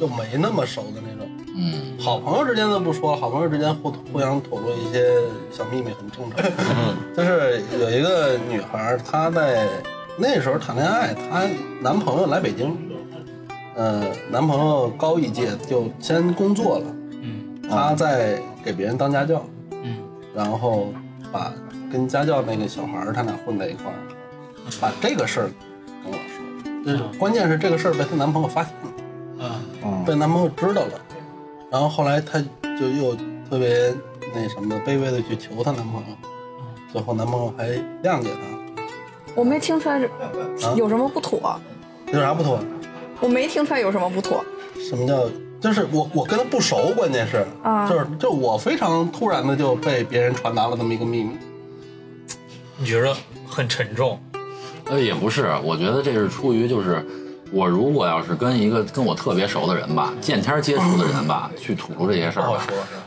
[0.00, 1.28] 又没那么熟的那种。
[1.54, 1.98] 嗯。
[1.98, 5.20] 好朋友之间都不说，好朋友之间互互相吐露一些
[5.52, 6.50] 小秘密很正常。
[6.58, 6.96] 嗯。
[7.16, 9.68] 就是有一个女孩，她在
[10.16, 11.46] 那时候谈恋爱，她
[11.80, 12.76] 男朋友来北京，
[13.74, 16.84] 呃，男朋友高一届就先工作了，
[17.22, 17.60] 嗯。
[17.68, 19.44] 她在给别人当家教，
[19.82, 19.96] 嗯。
[20.34, 20.92] 然后
[21.30, 21.52] 把
[21.92, 23.98] 跟家教那个小孩儿，他俩混在一块儿，
[24.80, 25.50] 把这个事儿
[26.04, 28.92] 跟我说，就是关键是这个事儿被她男朋友发现了。
[29.40, 31.00] 啊嗯被男朋友知道了，
[31.70, 32.38] 然后后来她
[32.78, 33.14] 就又
[33.48, 33.94] 特别
[34.34, 36.16] 那什么卑微的去求她男朋友，
[36.92, 37.68] 最后男朋友还
[38.02, 38.82] 谅解她，
[39.34, 39.98] 我没听出来
[40.76, 41.58] 有什么不妥，
[42.12, 42.58] 有啥不妥？
[43.20, 44.44] 我没听出来有什么不妥。
[44.88, 45.28] 什么叫？
[45.60, 51.36] 就是我我跟他不熟，关键是，啊就是就我非常突然的就被别人传达了这么一个秘密，
[52.78, 53.14] 你觉得
[53.46, 54.18] 很沉重？
[54.86, 57.06] 呃，也不是，我觉得这是出于就是，
[57.52, 62.46] 我如果要是跟一个跟我特别熟的人吧，见天接触的人吧，去吐露这些事儿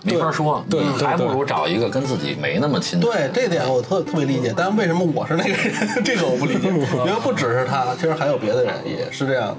[0.04, 0.64] 没法说。
[0.70, 3.06] 对你还不如找一个跟自己没那么亲的。
[3.06, 6.68] 对这点我特特别理解，但是为什么我是那个人， 这个我不理解，
[7.06, 9.56] 因为不只是他，其实还有别的人也是这样，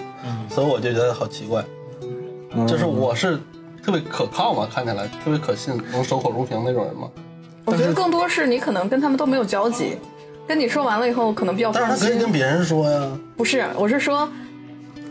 [0.50, 1.64] 所以我就觉得好奇怪，
[2.66, 3.38] 就是我是
[3.82, 7.08] 特别可靠嘛，看起来特别可信，能守口如瓶那种人嘛。
[7.64, 9.96] 我觉得更多是你可能跟他们都没有交集，
[10.46, 12.30] 跟你说完了以后可能比较但是他可以跟。
[12.30, 14.28] 别人说呀，不是，我是说，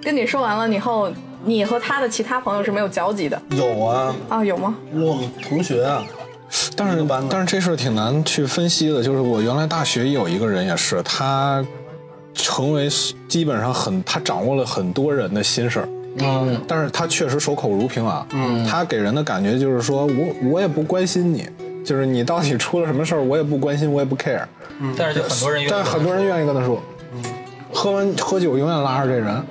[0.03, 1.09] 跟你说完了以后，
[1.45, 4.43] 你和他的其他朋友是没有交集的有啊，啊？
[4.43, 4.75] 有吗？
[4.93, 6.03] 我们同学啊，
[6.75, 9.01] 但是但是这事儿挺难去分析的。
[9.01, 11.65] 就是我原来大学有一个人也是，他
[12.33, 12.89] 成为
[13.27, 15.89] 基本上很，他掌握了很多人的心事儿。
[16.19, 18.25] 嗯，但是他确实守口如瓶啊。
[18.33, 21.47] 嗯，他给人的感觉就是说我我也不关心你，
[21.83, 24.43] 就是你到底出了什么事儿，我也不关心，我也不 care
[24.79, 24.93] 嗯。
[24.97, 26.79] 但是就很多人愿意但是很多人愿意跟他说，
[27.73, 29.43] 喝完喝酒永远拉着这人，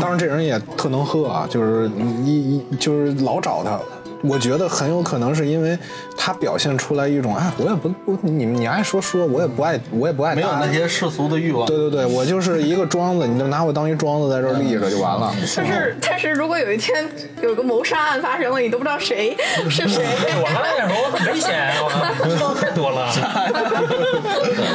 [0.00, 1.88] 当然这人也特能喝啊，就是
[2.24, 3.78] 一一就是老找他。
[4.22, 5.76] 我觉得很有可能是因为
[6.16, 11.66] 他表现出来一种，哎，我也不不你你爱说说，我也不爱我也不爱没有那些世俗的欲望。
[11.66, 15.32] 对对对，我就是一个庄子，你就拿我当一庄子在这儿立着就完了。
[15.56, 17.08] 但是但是如果有一天
[17.42, 19.36] 有个谋杀案发生了，你都不知道谁
[19.68, 23.12] 是谁，对我刚才想说，我很危险，我知道太多了。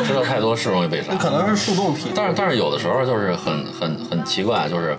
[0.06, 1.14] 知道太多是容易被杀。
[1.16, 4.98] 可能是树洞体，但是但是有的时候就是很很很奇怪，就是，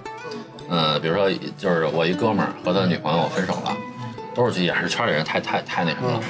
[0.69, 3.77] 呃，比如说就是我一哥们儿和他女朋友分手了，
[4.38, 6.20] 都是也是圈里人太太太那什么了。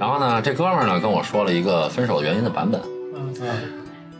[0.00, 2.80] 然后呢，这哥们儿呢跟我说了一个分手原因的版本，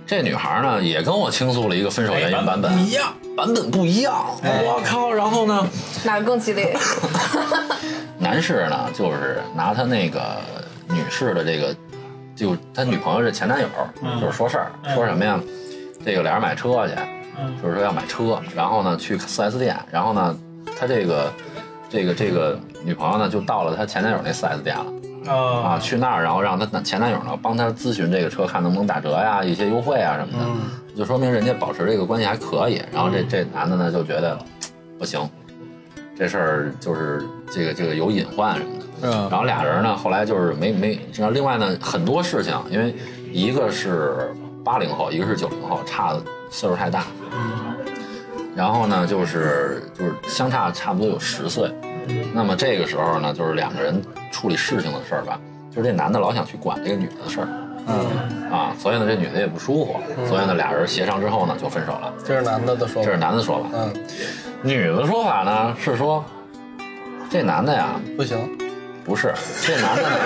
[0.06, 4.14] 这女孩呢也跟我倾诉了一个分手原因版本，不一样，版本不一样。
[4.42, 5.10] 我靠！
[5.10, 5.66] 然后呢，
[6.04, 6.76] 哪个更激烈？
[8.20, 10.36] 男士呢就是拿他那个
[10.90, 11.74] 女士的这个，
[12.36, 13.66] 就他女朋友是前男友，
[14.20, 15.40] 就是说事儿，说什么呀？
[16.04, 16.94] 这个俩人买车去，
[17.62, 20.36] 就是说要买车，然后呢去四 S 店，然后呢
[20.78, 21.32] 他这个
[21.94, 24.86] 这个这个女朋友呢就到了她前男友那 4S 店了。
[25.26, 32.82] 啊，啊，去那儿，然后让他前男友呢帮她咨询这个车，看能不能打折呀，一些优惠啊什么的，就说明人家保持这个关系还可以。
[32.92, 34.38] 然后这这男的呢就觉得
[34.98, 35.26] 不行，
[36.18, 38.84] 这事儿就是这个这个有隐患什么的。
[39.02, 42.94] 嗯然后俩人呢后来就是没没，然后另外呢很多事情，因为
[43.32, 44.30] 一个是
[44.62, 47.04] 八零后，一个是九零后，差的岁数太大。
[48.56, 51.72] 然后呢，就是就是相差差不多有十岁。
[52.32, 55.40] 那么这个时候呢，就是两个人处理事情的事儿吧，
[55.70, 57.48] 就是这男的老想去管这个女的的事儿，
[57.86, 62.12] 嗯啊，所以呢这女的也不舒服，所以呢俩人协商之后呢就分手了。
[62.24, 63.18] 这是男的的说法这是。
[63.18, 63.92] 男的说法，嗯，
[64.62, 66.24] 女的说法呢是说，
[67.30, 68.38] 这男的呀不行，
[69.04, 70.16] 不是这男的呢，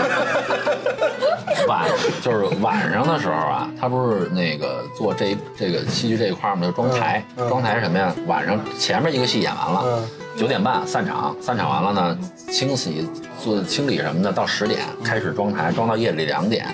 [1.67, 1.89] 晚
[2.23, 8.15] 就是晚上的时候啊，他不是那个做这这个戏剧这一块儿嘛，就装台，嗯装台是什么呀？
[8.27, 10.09] 晚上前面一个戏演完了，嗯。
[10.39, 12.19] 九点半散场，散场完了呢，
[12.53, 13.11] 清洗
[13.43, 16.65] 做清理什么的，到十点开始装台，装到夜里两点，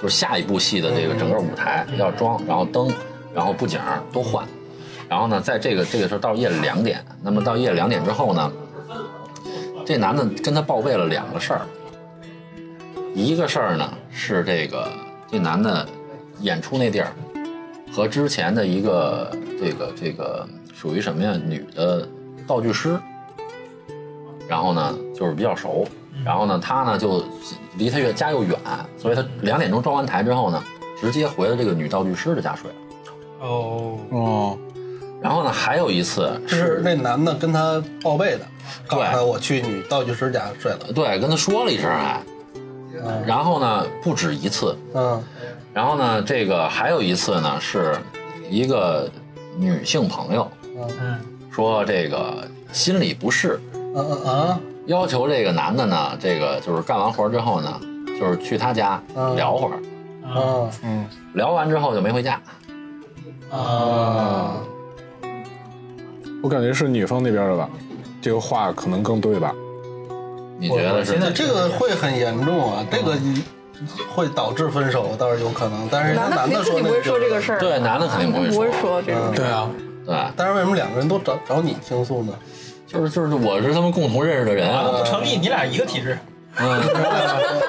[0.00, 2.90] 就是下一部戏的这个整个舞台要装，然后灯，
[3.34, 3.78] 然后布景
[4.10, 4.42] 都换，
[5.06, 8.50] 然后呢，在这个这个时候到夜里两点，那么到夜里两点之后呢，
[9.84, 11.66] 这男的跟他报备了两个事儿，
[13.14, 14.90] 一个事儿呢是这个
[15.30, 15.86] 这男的
[16.40, 17.12] 演出那地儿
[17.92, 21.38] 和之前的一个这个这个属于什么呀？
[21.46, 22.08] 女的
[22.46, 22.98] 道具师，
[24.48, 25.86] 然后呢就是比较熟，
[26.24, 27.22] 然后呢他呢就
[27.76, 28.58] 离他越家又远，
[28.96, 30.62] 所以他两点钟装完台之后呢，
[30.98, 32.76] 直接回了这个女道具师的家睡了。
[33.40, 34.58] 哦，哦，
[35.24, 38.40] 然后呢还有一次这是那男的跟他报备的，
[38.86, 40.80] 告诉他对我去女道具师家睡了。
[40.94, 42.22] 对跟他说了一声还，
[43.26, 45.24] 然后呢不止一次，嗯。
[45.72, 47.96] 然后呢，这个还有一次呢，是
[48.48, 49.10] 一个
[49.56, 50.48] 女性朋友
[51.00, 51.18] 嗯，
[51.50, 54.60] 说这个心里不适，嗯嗯啊。
[54.86, 57.80] 要求这个男的呢，这个就是干完活之后呢，
[58.20, 59.34] 就是去他家嗯。
[59.34, 59.80] 聊会儿，
[60.82, 61.08] 嗯。
[61.32, 62.38] 聊完之后就没回家。
[63.50, 64.54] 啊，
[66.44, 67.66] 我感觉是女方那边的吧，
[68.20, 69.50] 这个话可能更对吧？
[70.58, 71.18] 你觉得是现？
[71.18, 73.16] 在这个会很严重啊，这个
[74.14, 79.30] 会导致分手倒是有可能，但是他男的男的肯定不会说这个事儿，对，男的肯定不会不会说，说这个。
[79.34, 79.70] 对啊，
[80.04, 82.34] 对，但是为什么两个人都找找你倾诉呢？
[82.86, 86.18] 就是就是我是他们共同认识的人啊，啊，不成立，你俩一个体质，
[86.56, 86.80] 嗯，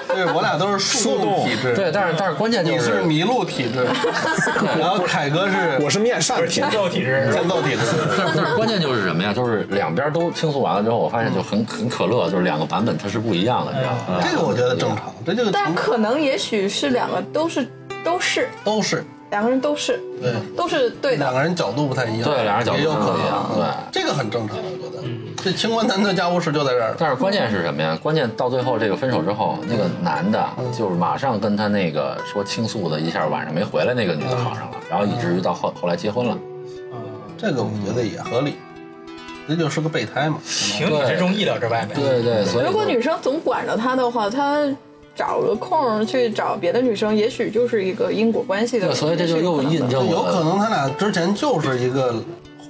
[0.07, 3.85] 对，我俩都是树洞体质，对，但是但是关键就你是麋鹿体质，
[4.79, 7.79] 然后凯哥是我是面善体是欠，揍体质，战斗体质。
[8.17, 9.33] 但是但是关键就是什么呀？
[9.33, 14.21] 就是两边都倾诉完了之后，我发现就很很可乐，就是两个版本它是不一样的，你知道吗？
[14.23, 17.67] 这个我觉得正常，这就但可能也许是两个都是
[18.03, 21.25] 都是都是两个人都是对，都是对的。
[21.25, 24.84] 两个人角度不太一样，对两人角度也有可不一样能，对这个很正常，我觉得。
[25.45, 27.95] 这清官难断家务事就在这儿，但是关键是什么呀？
[28.01, 30.43] 关键到最后这个分手之后，那个男的
[30.75, 36.35] 就是马上跟他那个说倾诉的一下晚上没回来那个女的好上了，然后以至于到后后来结婚了。
[37.37, 38.55] 这个我觉得也合理，
[39.47, 40.39] 这就是个备胎嘛。
[40.43, 41.93] 情理之中，意料之外呗。
[41.93, 44.67] 对对，所以如果女生总管着他的话，他
[45.15, 48.87] 找个空去找别的女生，也许就是一个因果关系的。
[48.87, 52.15] 对，所以这就又印证了有可，能他俩之前就是一个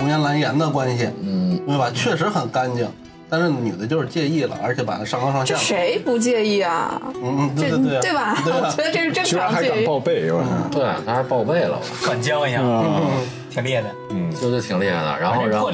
[0.05, 1.89] 红颜蓝颜的关系，嗯，对吧？
[1.91, 2.87] 确实很干净，
[3.27, 5.59] 但是女的就是介意了，而且把他上纲上线这了。
[5.59, 7.01] 谁不介意啊？
[7.23, 8.37] 嗯嗯，这对对对，吧？
[8.45, 9.83] 对我吧觉得这是正居然还敢。
[9.83, 12.61] 报备，我对，他还报备了，管教一下，
[13.49, 15.19] 挺厉害的，嗯就是挺厉害的。
[15.19, 15.71] 然后然后。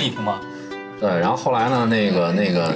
[1.01, 2.73] 对，然后后来呢，那个那个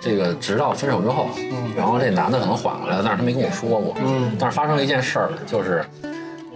[0.00, 1.28] 这个直到分手之后，
[1.76, 3.94] 然后这男的可能缓过来了，但是他没跟我说过。
[4.04, 5.84] 嗯，但是发生了一件事儿，就是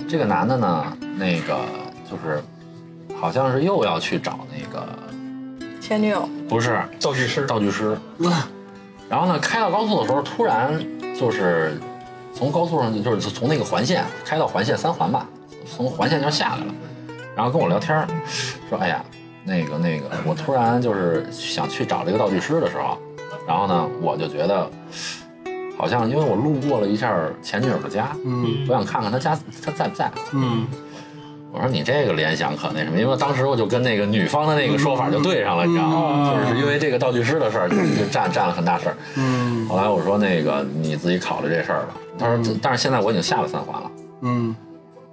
[0.08, 0.84] 这个男的呢，
[1.16, 1.56] 那个
[2.10, 2.42] 就是
[3.20, 4.86] 好像是又要去找那个
[5.80, 7.46] 前女友，不是道具师。
[7.46, 7.98] 道具师，
[9.08, 10.78] 然后呢，开到高速的时候，突然
[11.18, 11.80] 就是
[12.32, 15.26] 从高速上就就是从那个环线开到环线三环吧，
[15.66, 16.74] 从环线就下来了，
[17.34, 18.06] 然后跟我聊天
[18.68, 19.04] 说：“哎呀，
[19.44, 22.98] 那个那个，我突然就是想去找这个道具师的时候，
[23.46, 24.70] 然后呢，我就觉得
[25.76, 28.66] 好像因为我路过了一下前女友的家，嗯。
[28.68, 30.10] 我想看看她家她在不在。
[30.32, 30.66] 嗯
[31.52, 36.32] 我说你这个联想可那什么，因为当时我就跟那个女方的那个说法就对上了，你知道吗？
[36.46, 38.96] 就是因为这个道具师的事儿，就就占占了很大事儿。
[39.16, 41.94] 嗯后来我说那个你自己考虑这事儿吧。
[42.18, 43.90] 他说，但是现在我已经下了三环了。
[44.22, 44.54] 嗯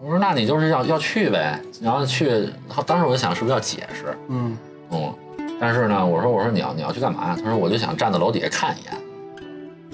[0.02, 2.50] 我说那你就是要要去呗，然后去，
[2.86, 4.58] 当时我就想是不是要解释，嗯
[4.92, 5.14] 嗯，
[5.60, 7.36] 但是呢，我说我说你要你要去干嘛？
[7.36, 8.94] 他说我就想站在楼底下看一眼，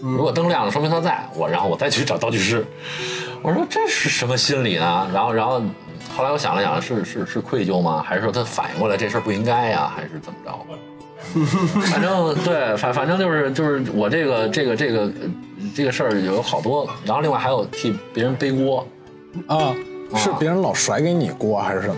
[0.02, 2.66] 如果灯亮了，说明他在我，然后我再去找道具师。
[3.42, 5.08] 我说这是什么心理呢？
[5.14, 5.62] 然后然后
[6.16, 8.04] 后来我想了想，是是是愧疚吗？
[8.06, 9.92] 还是说他反应过来这事儿不应该呀？
[9.96, 10.52] 还是怎么着？
[11.92, 15.12] 反正对，反反正就是就是我这个这个这个呃
[15.74, 18.86] 这个事儿有好多，然后另外还有替别人背锅，
[19.48, 19.74] 啊，
[20.16, 21.96] 是别人老甩给你锅还是什么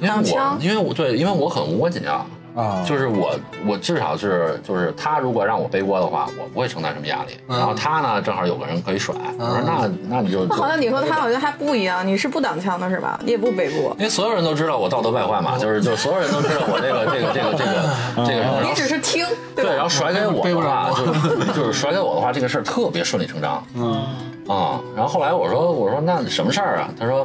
[0.00, 0.06] 的？
[0.06, 3.34] 因为我因为我对，因为我很窝紧啊，啊，就是我
[3.66, 7.38] 我至少是就是他如果让我背锅的话，我不会承担什么压力。
[7.48, 13.18] 然后他呢，正好有个人可以甩，我说那那你就那好像你和他好像还不一样，你是不挡枪的是吧？
[13.24, 19.82] 你也不背锅，因为所有人都知道我道德败坏嘛，就是就是所有人都知道我这个这个这个这个这个什么，然你后只是听，对对，然吧？
[19.84, 23.62] 后甩给我的话，就是就是甩给我的话，这个事儿特别顺理成章。
[23.74, 24.04] 嗯
[24.48, 26.88] 啊、然后后来我说我说那什么事儿啊？
[26.98, 27.24] 他说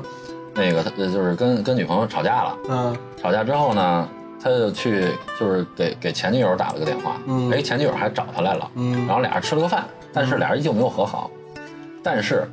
[0.54, 4.08] 那个他就是跟跟女朋友吵架了，嗯吵架之后呢，
[4.42, 11.30] 他就去就是给给前女友打了个电话，嗯哎，前女友还找他来了，嗯然后俩人吃了个饭，但是俩人依旧没有和好，
[12.04, 12.48] 但是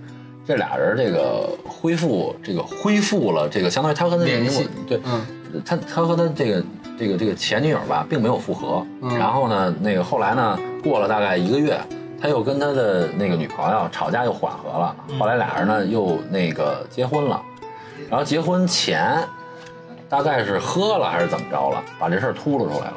[0.46, 6.64] 这俩人这个恢复这个恢复了这个相当于他和他联系对，嗯他他和他这个
[6.98, 8.84] 这个这个前女友吧，并没有复合。
[9.02, 11.78] 嗯然后呢，那个后来呢，过了大概一个月，
[12.20, 14.96] 他又跟他的那个女朋友吵架，又缓和了。
[15.18, 17.40] 后来俩人呢又那个结婚了，
[18.08, 19.18] 然后结婚前
[20.12, 22.94] 大概是喝了还是怎么着了，把这事儿秃噜出来了。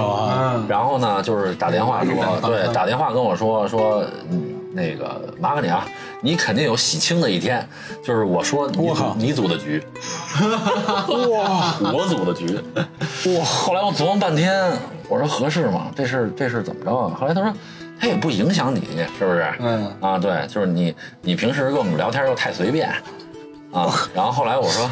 [0.00, 5.84] 啊，嗯然后呢，就是打电话说， 对，打电话跟我说说，嗯，那个麻烦你啊，
[6.20, 7.68] 你肯定有喜庆的一天，
[8.04, 9.82] 就是我说你组我靠你组的局，
[10.38, 12.54] 哇我组的局，
[13.36, 14.72] 哇，后来我琢磨半天，
[15.08, 15.90] 我说合适吗？
[15.96, 17.16] 这事这事怎么着啊？
[17.20, 17.52] 后来他说，
[18.00, 18.80] 他也不影响你，
[19.18, 19.44] 是不是？
[19.58, 22.88] 嗯啊，对，就是你你平时跟我们聊天又太随便
[23.72, 23.92] 啊。
[24.14, 24.88] 然后后来我说，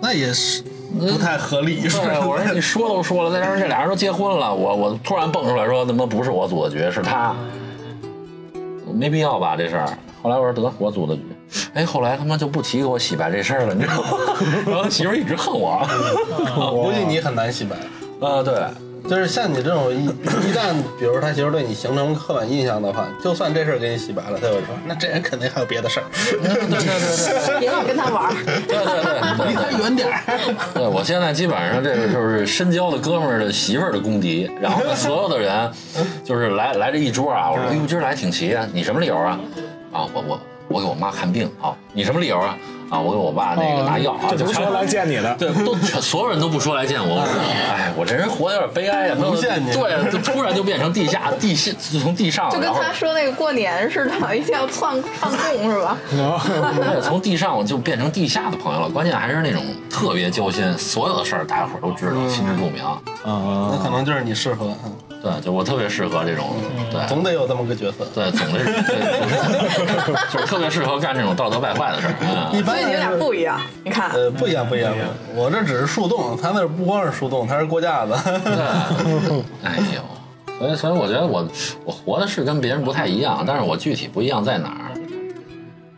[0.00, 0.62] 那也是
[0.98, 7.34] 不太合理，是我说你说都说了，再加上这俩人都结婚了，我我突然蹦出来说，他妈不是我组的局，是他，
[8.92, 9.86] 没必要吧这事儿。
[10.22, 11.22] 后来我说得我组的局，
[11.74, 14.08] 哎，后来他妈就不提给我洗白这事儿了，你知道吗？
[14.66, 15.86] 然后媳妇一直恨我，
[16.70, 17.76] 估计你很难洗白。
[18.26, 18.54] 啊，对，
[19.08, 20.04] 就是像你这种一
[20.48, 27.60] 一旦，比如他媳妇对你形成刻板印象的话，就算这事儿给你洗白了，他就说那这人肯定还有别的事儿，对对对对对。
[27.60, 28.34] 别老跟他玩儿。
[28.66, 30.54] 对对对，离他远点儿。
[30.74, 35.70] 对我现在基本上这个就是深交的哥们儿的媳妇儿的公敌，然后呢，所有的人
[36.24, 39.38] 就是来来这一桌啊，我说哎呦今儿来挺齐啊，你什么理由啊？
[39.92, 42.56] 啊，我我我给我妈看病啊，你什么理由啊？
[42.88, 55.96] 啊，我给我爸那个拿药啊，就这不是说来见你的，对，都全所有人都不说来见我，哎，我这人活得有点悲哀啊，不见你对，就突然就变成地下地下，就从地上，就跟他说那个过年似的，一定要串串供是吧？
[56.10, 58.88] 对，从地上我就变成地下的朋友了。
[58.88, 62.84] 关键还是那种特别交心，所有的事儿大家伙儿都知道，心知肚明。
[63.24, 64.92] 嗯那可能就是你适合，嗯
[65.26, 66.50] 对，就我特别适合这种，
[66.90, 68.06] 对总得有这么个角色。
[68.14, 68.58] 对，总得
[70.32, 72.14] 就是特别适合干这种道德败坏的事儿。
[72.20, 74.94] 嗯，一般你们俩不一样，你看，呃，不一样，不一样。
[75.34, 78.12] 我这只是树洞，他那不光是树洞，他是过架子。
[78.44, 78.54] 对，
[79.64, 80.00] 哎呦，
[80.60, 81.44] 所以所以我觉得我
[81.84, 84.94] 我活的是跟别人不太一样，但是我具体不一样在哪儿，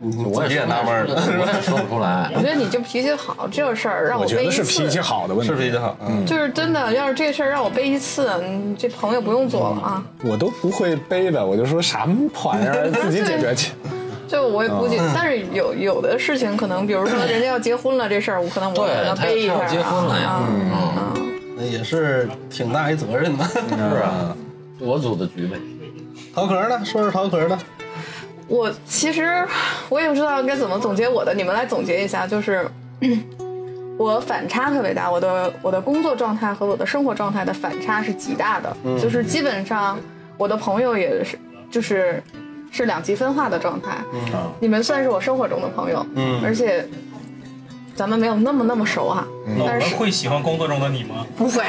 [0.01, 2.41] 我也纳闷儿对我也说不出来 我。
[2.41, 10.03] 觉得你就脾气好，这事儿让我背一次，得是脾气好的问题，是脾气好，嗯，就是真的，要是这事儿让我背一次，你这朋友不用做了啊。
[10.23, 13.73] 我都不会背的，我就说什么玩意儿，自己解决去。
[14.29, 19.57] 就我也估计，但是有有的事情可能，比如说人家要结婚了这事儿，我可能我对可能他背一下啊。
[19.59, 21.13] 他要结婚了呀啊嗯啊
[21.57, 23.43] 那也是挺大一责任的。
[23.49, 23.57] 是
[24.01, 24.33] 啊，
[24.79, 25.57] 我组的局呗。
[26.33, 26.79] 桃壳呢？
[26.85, 27.57] 说说桃壳的。
[28.49, 29.45] 我其实
[29.87, 32.67] 我也不知道该怎么总结我的，你们来总结一下，就是
[33.97, 39.97] 我反差特别大，我的我的工作状态和我的生活状态的反差是极大的，就是基本上
[40.37, 41.37] 我的朋友也是，
[41.69, 42.21] 就是
[42.71, 43.97] 是两极分化的状态。
[44.59, 46.87] 你们算是我生活中的朋友，嗯而且
[47.99, 51.25] 咱们没有那么那么熟哈、那我们但是会喜欢工作中的你吗？
[51.35, 51.65] 不会，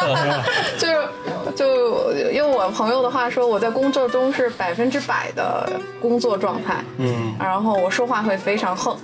[0.80, 1.06] 就是
[1.54, 5.70] 就用我朋友的话说，我在工作中是百分之百的
[6.00, 7.34] 工作状态，嗯。
[7.38, 8.96] 然后我说话会非常横，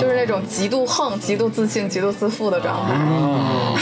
[0.00, 3.74] 就是那种极度横、极度自信、极度自负的状态，嗯。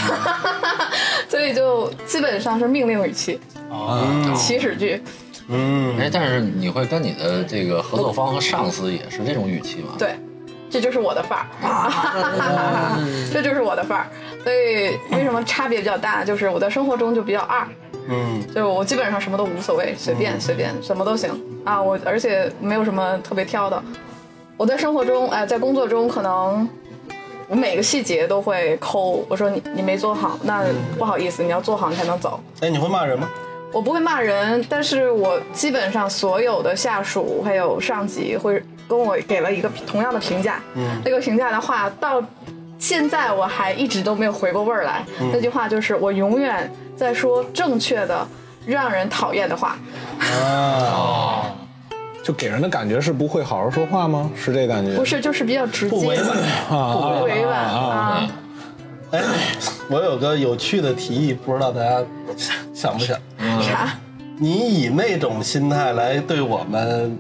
[1.29, 3.39] 所以就基本上是命令语气、
[4.35, 5.03] 祈使句，
[5.49, 9.91] 嗯，哎，但是你会跟你的这个合作方和上司也是这种语气吗？
[9.99, 10.19] 对，
[10.71, 11.47] 这就是我的范儿，
[13.33, 14.07] 这就是我的范儿。
[14.45, 16.25] 所以为什么差别比较大？
[16.25, 17.67] 就是我在生活中就比较二，
[18.09, 21.31] 嗯就是我基本上什么都无所谓，随便随便什么都行
[21.65, 21.83] 啊。
[21.83, 23.83] 我而且没有什么特别挑的。
[24.57, 26.69] 我在生活中，哎、在工作中可能
[27.49, 29.25] 我每个细节都会抠。
[29.29, 30.65] 我说你你没做好，那
[30.99, 32.41] 不好意思，你要做好你才能走。
[32.61, 33.29] 哎，你会骂人吗？
[33.71, 40.61] 我不会骂人，但是我基本上所有的下属还有上级会跟我给了一个同样的评价。
[40.75, 42.23] 嗯，那个评价的话，到
[42.79, 45.05] 现在我还一直都没有回过味儿来。
[45.33, 48.27] 那句话就是我永远在说正确的、
[48.67, 49.77] 让人讨厌的话。
[50.21, 51.55] 啊，
[52.23, 54.31] 就给人的感觉是不会好好说话吗？
[54.37, 54.97] 是这感觉？
[54.97, 56.29] 不是，就是比较直接，不委婉。
[56.71, 58.29] 啊，不委婉啊。
[59.11, 59.23] 哎，
[59.89, 62.05] 我有个有趣的提议，不知道大家
[62.75, 63.19] 想不想？
[63.63, 63.89] 啥？
[64.39, 67.19] 你以那种心态来对我们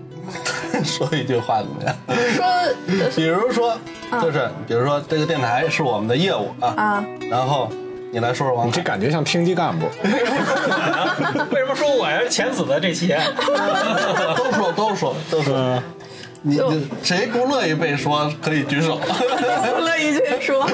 [0.84, 1.94] 说一句话怎么样？
[2.34, 2.44] 说
[3.14, 3.76] 比如说，
[4.22, 7.68] 就是比如说这个电台是我们的业务啊，啊，然后
[8.10, 9.86] 你来说说王你这，感觉像厅级干部。
[11.50, 13.08] 为什么说我呀是前子的这期？
[14.36, 15.82] 都说都说都说，
[16.42, 18.96] 你你谁不乐意被说可以举手。
[18.98, 20.66] 不乐意去说，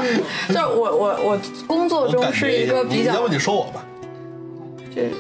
[0.49, 3.85] 就是我我我工作中是一个比较要不你说我吧？
[4.95, 5.11] 这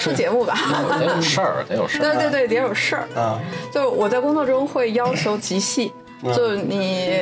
[0.00, 0.54] 说节目吧。
[0.98, 2.02] 得有事儿，得有事儿。
[2.02, 3.04] 对对对，得有事儿。
[3.14, 3.38] 啊，
[3.70, 5.92] 就我在工作中会要求极细，
[6.34, 7.18] 就你，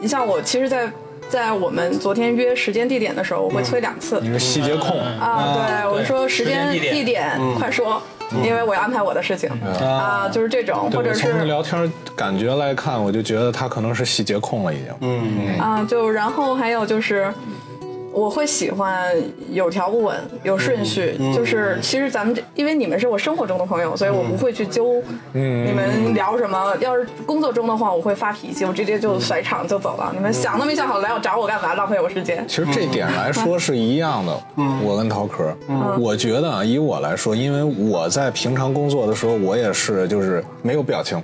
[0.00, 0.90] 你像我，其实在，
[1.28, 4.20] 在我们昨天约时间地点的时候，我会催两次。
[4.22, 8.00] 你是细节控，啊，对，我说时间地点快说，
[8.44, 9.48] 因为我要安排我的事情
[9.80, 14.94] 啊，就是这种，或者是从是聊天感觉来看，我就觉得他可能是细节控了已经。
[15.00, 17.32] 嗯啊，就然后还有就是。
[18.12, 19.10] 我会喜欢
[19.50, 25.02] 有条不紊、有顺序，就是其实咱们这，因为你们是我生活中的朋友，所以我不会去揪
[25.32, 26.76] 你们聊什么。
[26.80, 30.12] 要是工作中的话，我会发脾气，我直接就甩场就走了。
[30.14, 32.44] 你们想都没想好来我找我干嘛，浪费我时间。
[32.46, 34.38] 其实这点来说是一样的，
[34.84, 35.56] 我跟陶壳，
[35.98, 41.22] 我觉得啊，以我来说，因为我在平常工作的时候，我也是就是没有表情，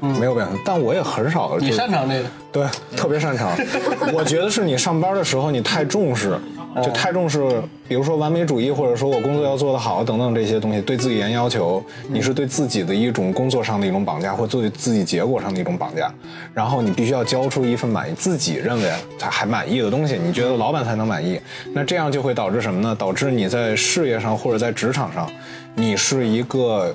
[0.00, 3.50] 没有表情，但我也很少，你就是擅长这个，对，特别擅长。
[4.12, 6.38] 我觉得是你上班的时候你太重视，
[6.82, 16.12] 就太重视，比如说完美主义，或者说我工作要做得好等等这些东西，对自己严要求，你是对自己的一种工作上的一种绑架，或对自己结果上的一种绑架。
[16.54, 21.38] 然后你必须要交出一份满意自己认为才还满意的东西，你觉得老板才能满意。
[21.74, 22.96] 那这样就会导致什么呢？
[22.98, 25.30] 导致你在事业上或者在职场上，
[25.74, 26.94] 你是一个。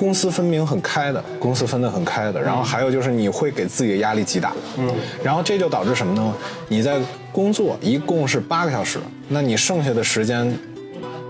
[0.00, 2.40] 公私分明很开的，公私分得很开的。
[2.40, 4.90] 然后还有就是你会给自己的压力极大，嗯，
[5.22, 6.34] 然后这就导致什么呢？
[6.68, 6.98] 你在
[7.30, 8.98] 工作一共是八个小时，
[9.28, 10.58] 那你剩下的时间，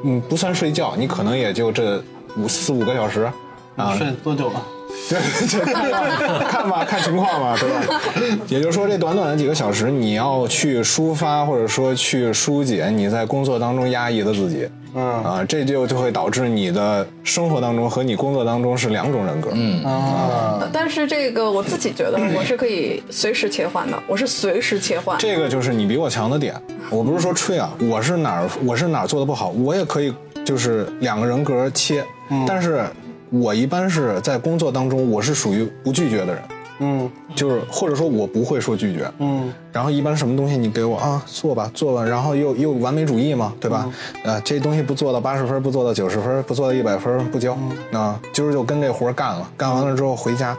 [0.04, 2.00] 嗯，不算睡觉，你可能也就这
[2.36, 3.28] 五四五个小时，
[3.74, 4.64] 啊，睡多久了？
[5.08, 8.00] 对，对对，看吧，看情况吧，对吧？
[8.48, 15.02] 也就是说，这短短的几个小时，你要去抒发，或者说去疏解你在工作当中压抑的自己，嗯。
[15.24, 25.18] 啊，这就就会导致你的生活当中和你工作当中是两种人格，嗯，啊，但是这个我自己觉得我是可以随时切换的，我是随时切换。
[25.18, 26.54] 这个就是你比我强的点。
[26.90, 30.12] 我不是说吹啊，我是哪儿我是哪儿做的不好，我也可以
[30.44, 32.04] 就是两个人格切，
[32.46, 32.84] 但是
[33.30, 36.42] 我一般是在工作当中，我是属于不拒绝的人。
[36.80, 37.10] 嗯。
[37.34, 39.52] 就是或者说我不会说拒绝，嗯。
[39.72, 43.88] 然后一般什么东西你给我啊做吧做吧，然后又又完美主义嘛，对吧？
[44.24, 47.56] 呃，这东西不做到八十分，不做到九十分，不做到一百分不交。
[47.92, 50.56] 啊，今儿就跟这活干了，干完了之后回家，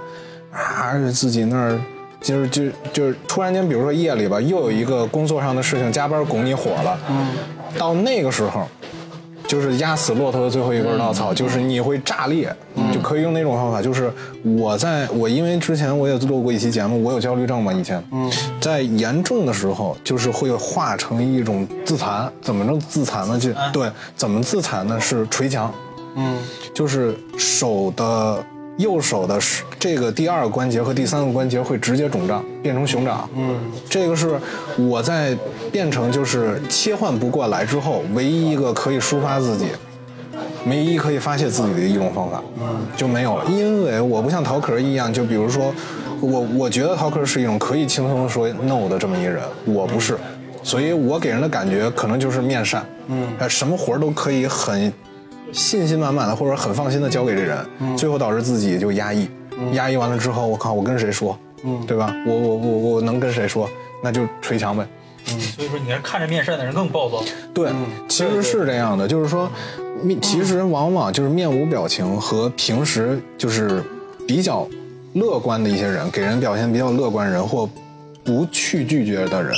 [0.52, 1.80] 啊自己那儿。
[2.22, 7.28] 今儿就就是突然间，比如说夜里吧，又有一个工作上的事情，加班拱你火了，嗯。
[7.80, 8.68] 到那个时候，
[9.52, 12.56] 就是压死骆驼的最后一根稻草，就是你会炸裂，
[12.94, 13.82] 就可以用那种方法。
[13.82, 14.10] 就是
[14.42, 18.02] 我在我因为之前我也录过一期节目，我有焦虑症嘛，以前，
[18.62, 22.32] 在严重的时候，就是会化成一种自残。
[22.42, 23.38] 怎么着自残呢？
[23.38, 24.98] 就对，怎么自残呢？
[24.98, 25.70] 是捶墙，
[26.16, 26.38] 嗯
[26.74, 28.42] 就是手的
[28.82, 29.40] 右手的
[29.80, 33.30] 这个第二个关节和第三个关节会直接肿胀，变成熊掌。
[33.36, 33.56] 嗯，
[33.90, 34.40] 这个是
[34.78, 35.38] 我在
[35.72, 39.68] 变成就是切换不过来之后，唯一一个可以抒发自己，
[40.68, 42.44] 唯一可以发泄自己的一种方法，
[42.98, 43.46] 就没有了。
[43.46, 45.74] 因为我不像陶壳一样，就比如说，
[46.20, 50.18] 我我觉得陶壳是一种可以轻松地说 no 的这么一人，我不是，
[50.64, 54.92] 所以我给人的感觉可能就是面善，嗯，什么活儿都可以很
[55.52, 57.66] 信心满满的或者很放心的交给这人，
[57.98, 59.28] 最后导致自己就压抑，
[59.74, 62.16] 压抑完了之后，我靠，我跟谁说，嗯，对吧？
[62.26, 63.70] 我我我我能跟谁说？
[64.04, 64.88] 那就捶墙呗。
[65.24, 67.24] 所以说，你看看着面善的人更暴躁。
[67.54, 67.70] 对，
[68.08, 69.50] 其实是这样的，就是说，
[70.02, 73.84] 面其实往往就是面无表情和平时就是
[74.28, 74.68] 比较
[75.14, 77.70] 乐观的一些人，给人表现比较乐观人或
[78.24, 79.54] 不去拒绝的人，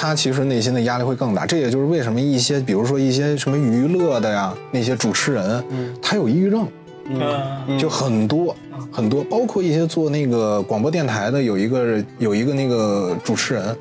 [0.00, 1.44] 他其实内心的压力会更大。
[1.44, 5.62] 这也就是为什么一些，比如说一些什么娱乐的呀，那些主持人，
[6.00, 6.66] 他有抑郁症。
[7.12, 8.56] 嗯，就很多
[8.90, 13.76] 很多，包括一些做那个广播电台的，有一个有一个那个主持人，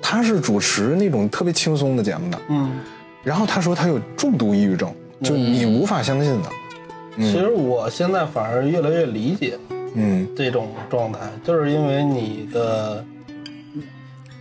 [0.00, 2.70] 他是主持那种特别轻松的节目的，嗯，
[3.24, 6.48] 然后他说他有重度抑郁症，就你无法相信的，
[7.16, 9.58] 其实我现在反而越来越理解
[9.94, 10.28] 嗯。
[10.36, 13.02] 这种状态，就是因为你的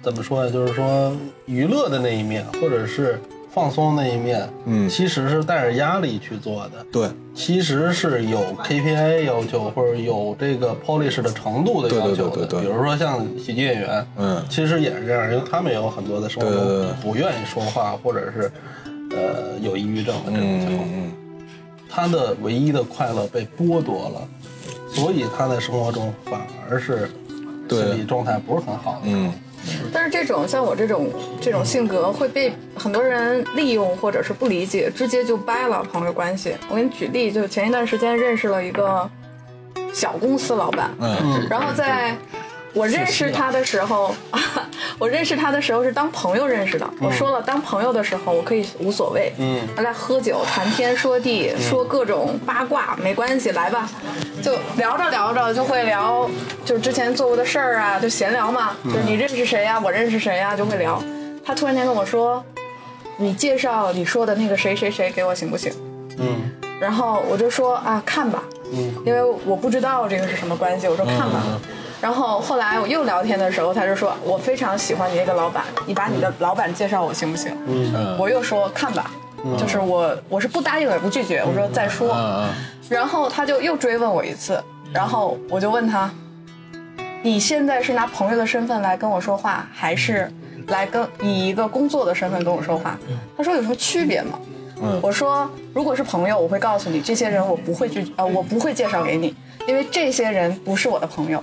[0.03, 0.51] 怎么说呢？
[0.51, 3.19] 就是说娱乐的那一面，或者是
[3.53, 6.85] 放松那一面，嗯其实是带着压力去做的。
[6.91, 12.35] 对其实是有 KPI 要求，或者有这个 polish 的程度的要求的。
[12.35, 18.51] 对对对对对比如说像喜剧演员，嗯其实也是这样，因为他们也有很多的生活中不愿意说话，或者是
[19.11, 20.89] 呃有抑郁症的这种情况。
[20.89, 21.11] 嗯
[21.95, 24.27] 他的唯一的快乐被剥夺了，
[24.89, 27.07] 所以他在生活中反而是
[27.69, 29.01] 心理状态不是很好的。
[29.03, 29.31] 嗯
[29.93, 31.09] 但是这种像我这种
[31.41, 36.55] 这种性格会被很多人利用或者是不理解，直接就掰了朋友关系。
[36.69, 39.09] 我给你举例，就前一段时间认识了一个
[39.93, 42.15] 小公司老板，嗯然后在
[42.73, 44.15] 我认识他的时候，
[44.99, 46.89] 我认识他的时候是当朋友认识的。
[46.99, 53.89] 我说了，当朋友的时候我可以无所谓，嗯，他在喝酒谈天说地，说各种八卦没关系，来吧。
[54.41, 56.29] 就聊着聊着就会聊，
[56.65, 58.75] 就是之前做过的事儿啊，就闲聊嘛。
[58.83, 61.01] 就是你认识谁呀、我认识谁呀、就会聊。
[61.45, 62.43] 他突然间跟我说
[63.17, 65.71] ：“你介绍你说的那个谁谁谁给我行不行？”
[66.19, 68.43] 嗯然后我就说啊，看吧，
[68.73, 71.41] 嗯因为我不知道这个是什么关系，我说看吧。
[72.03, 77.57] 然后后来我又聊天的时候，他就说我非常喜欢你那个老板，你把你的老板介绍我行不行？
[77.65, 79.09] 嗯我又说看吧，
[79.57, 82.13] 就是我我是不答应也不拒绝，我说再说。
[82.13, 82.49] 嗯
[82.89, 86.11] 然后他就又追问我一次，然后我就问他，
[87.23, 90.29] 你现在是拿朋友的身份来跟我说话，还是
[90.67, 92.97] 来跟以一个工作的身份跟我说话？
[93.37, 94.37] 他说有什么区别吗？
[94.81, 99.33] 嗯我说如果是朋友，我会告诉你，这些人我不会去呃，我不会介绍给你，
[99.65, 101.41] 因为这些人不是我的朋友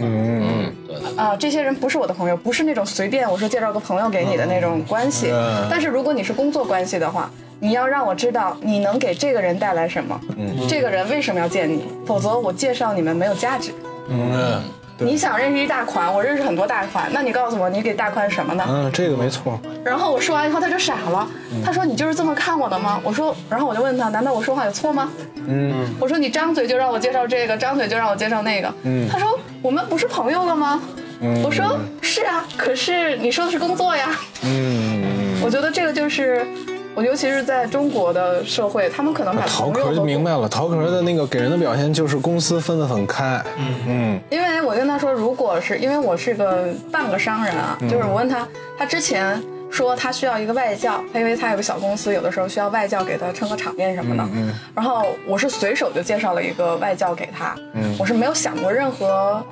[0.00, 5.30] 嗯嗯，对的，啊、这些人不是我的朋友，不是那种随便我说介绍个朋友给你的那种关系。
[5.32, 7.30] 嗯但是如果你是工作关系的话，
[7.60, 13.70] 你要让我知道你能给这个人带来什么，嗯这个人为什么要见你，否则我介绍你们没有价值。
[14.08, 14.62] 嗯
[14.98, 18.64] 对你想认识一大款，我认识很多大款，那你告诉我你给大款什么呢？
[18.68, 21.26] 嗯，这个没错， 然后我说完以后他就傻了，
[21.64, 23.00] 他说你就是这么看我的吗？
[23.02, 25.10] 我说，然后我就问他，难道我说话有错吗？
[25.46, 28.70] 嗯我说你张嘴就让我介绍这个，张嘴就让我介绍那个。
[28.82, 30.80] 嗯他说我们不是朋友了吗？
[31.20, 31.42] 嗯。
[31.42, 34.18] 我说是啊，可是你说的是工作呀。
[34.42, 36.46] 嗯，我觉得这个就是，
[36.94, 43.42] 我尤其是在中国的社会，他们可能把陶壳就明白了，陶壳的那个给人的表现就是公司分得很开，
[43.86, 44.18] 嗯。
[44.30, 48.46] 因为我跟他说，如果是因为我是个半个商人啊，就是我问他，
[48.78, 49.40] 他之前
[49.70, 54.22] 说他需要一个外教，他因为他有个小公司，有的时候需要外教给他撑个场面什么的。
[54.34, 57.96] 嗯然后我是随手就介绍了一个外教给他，嗯。
[57.98, 59.44] 我是没有想过任何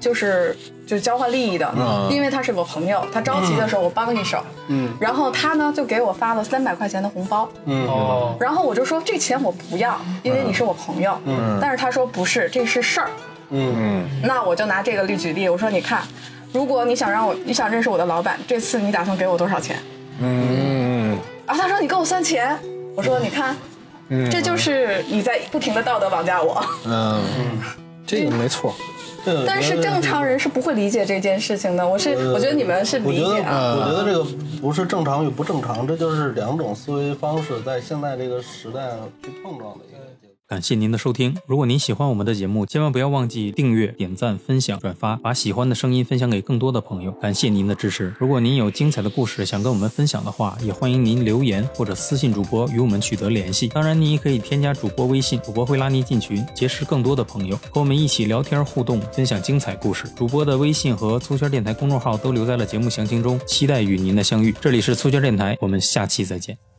[0.00, 0.56] 就是
[0.86, 4.42] 就是交换利益的，嗯因为他是我朋友，他着急的时候我帮一手。
[4.68, 4.92] 嗯。
[5.00, 7.86] 然后他呢就给我发了三百块钱的红包，嗯。
[7.86, 11.18] 哦，然后我就说这钱我不要，因为你是我朋友。
[11.24, 11.58] 嗯。
[11.60, 13.08] 但是他说不是，这是事儿。
[13.50, 14.22] 嗯嗯。
[14.22, 16.02] 那我就拿这个例举例，我说你看，
[16.54, 19.76] 如果你想让我，你想认识我的老板，这次你打算给我多少钱？
[20.20, 22.56] 嗯然后，他说你给我算钱，
[22.94, 23.56] 我说你看，
[24.08, 26.64] 嗯这就是你在不停的道德绑架我。
[26.86, 27.20] 嗯，
[28.06, 28.72] 这个没错，
[29.26, 33.76] 这个但是正常人是不会理解这件事情的，我是我觉得你们是理我觉得，解啊。
[33.76, 34.24] 我觉得这个
[34.62, 38.90] 不是正常与不正常，这就是两种思维方式在现在这个时代
[39.24, 39.93] 去碰撞的一个。
[40.46, 41.34] 感谢您的收听。
[41.46, 47.10] 如果您喜欢我们的节目，千万不要忘记订阅、点赞、分享、转发，把喜欢的声音分享给更多的朋友。
[47.12, 48.14] 感谢您的支持。
[48.18, 53.68] 如果您有精彩的故事想跟我们分享的话，也欢迎您留言或者私信主播与我们取得联系。
[53.68, 60.06] 当然，您也可以添加主播微信，主播会拉您进群，结识更多的朋友，和我们一起聊天互动，分享精彩故事。
[60.14, 64.54] 主播的微信和粗圈电台公众号都留在了节目详情中，期待与您的相遇。
[64.60, 66.73] 这里是粗圈电台，我们下期再见。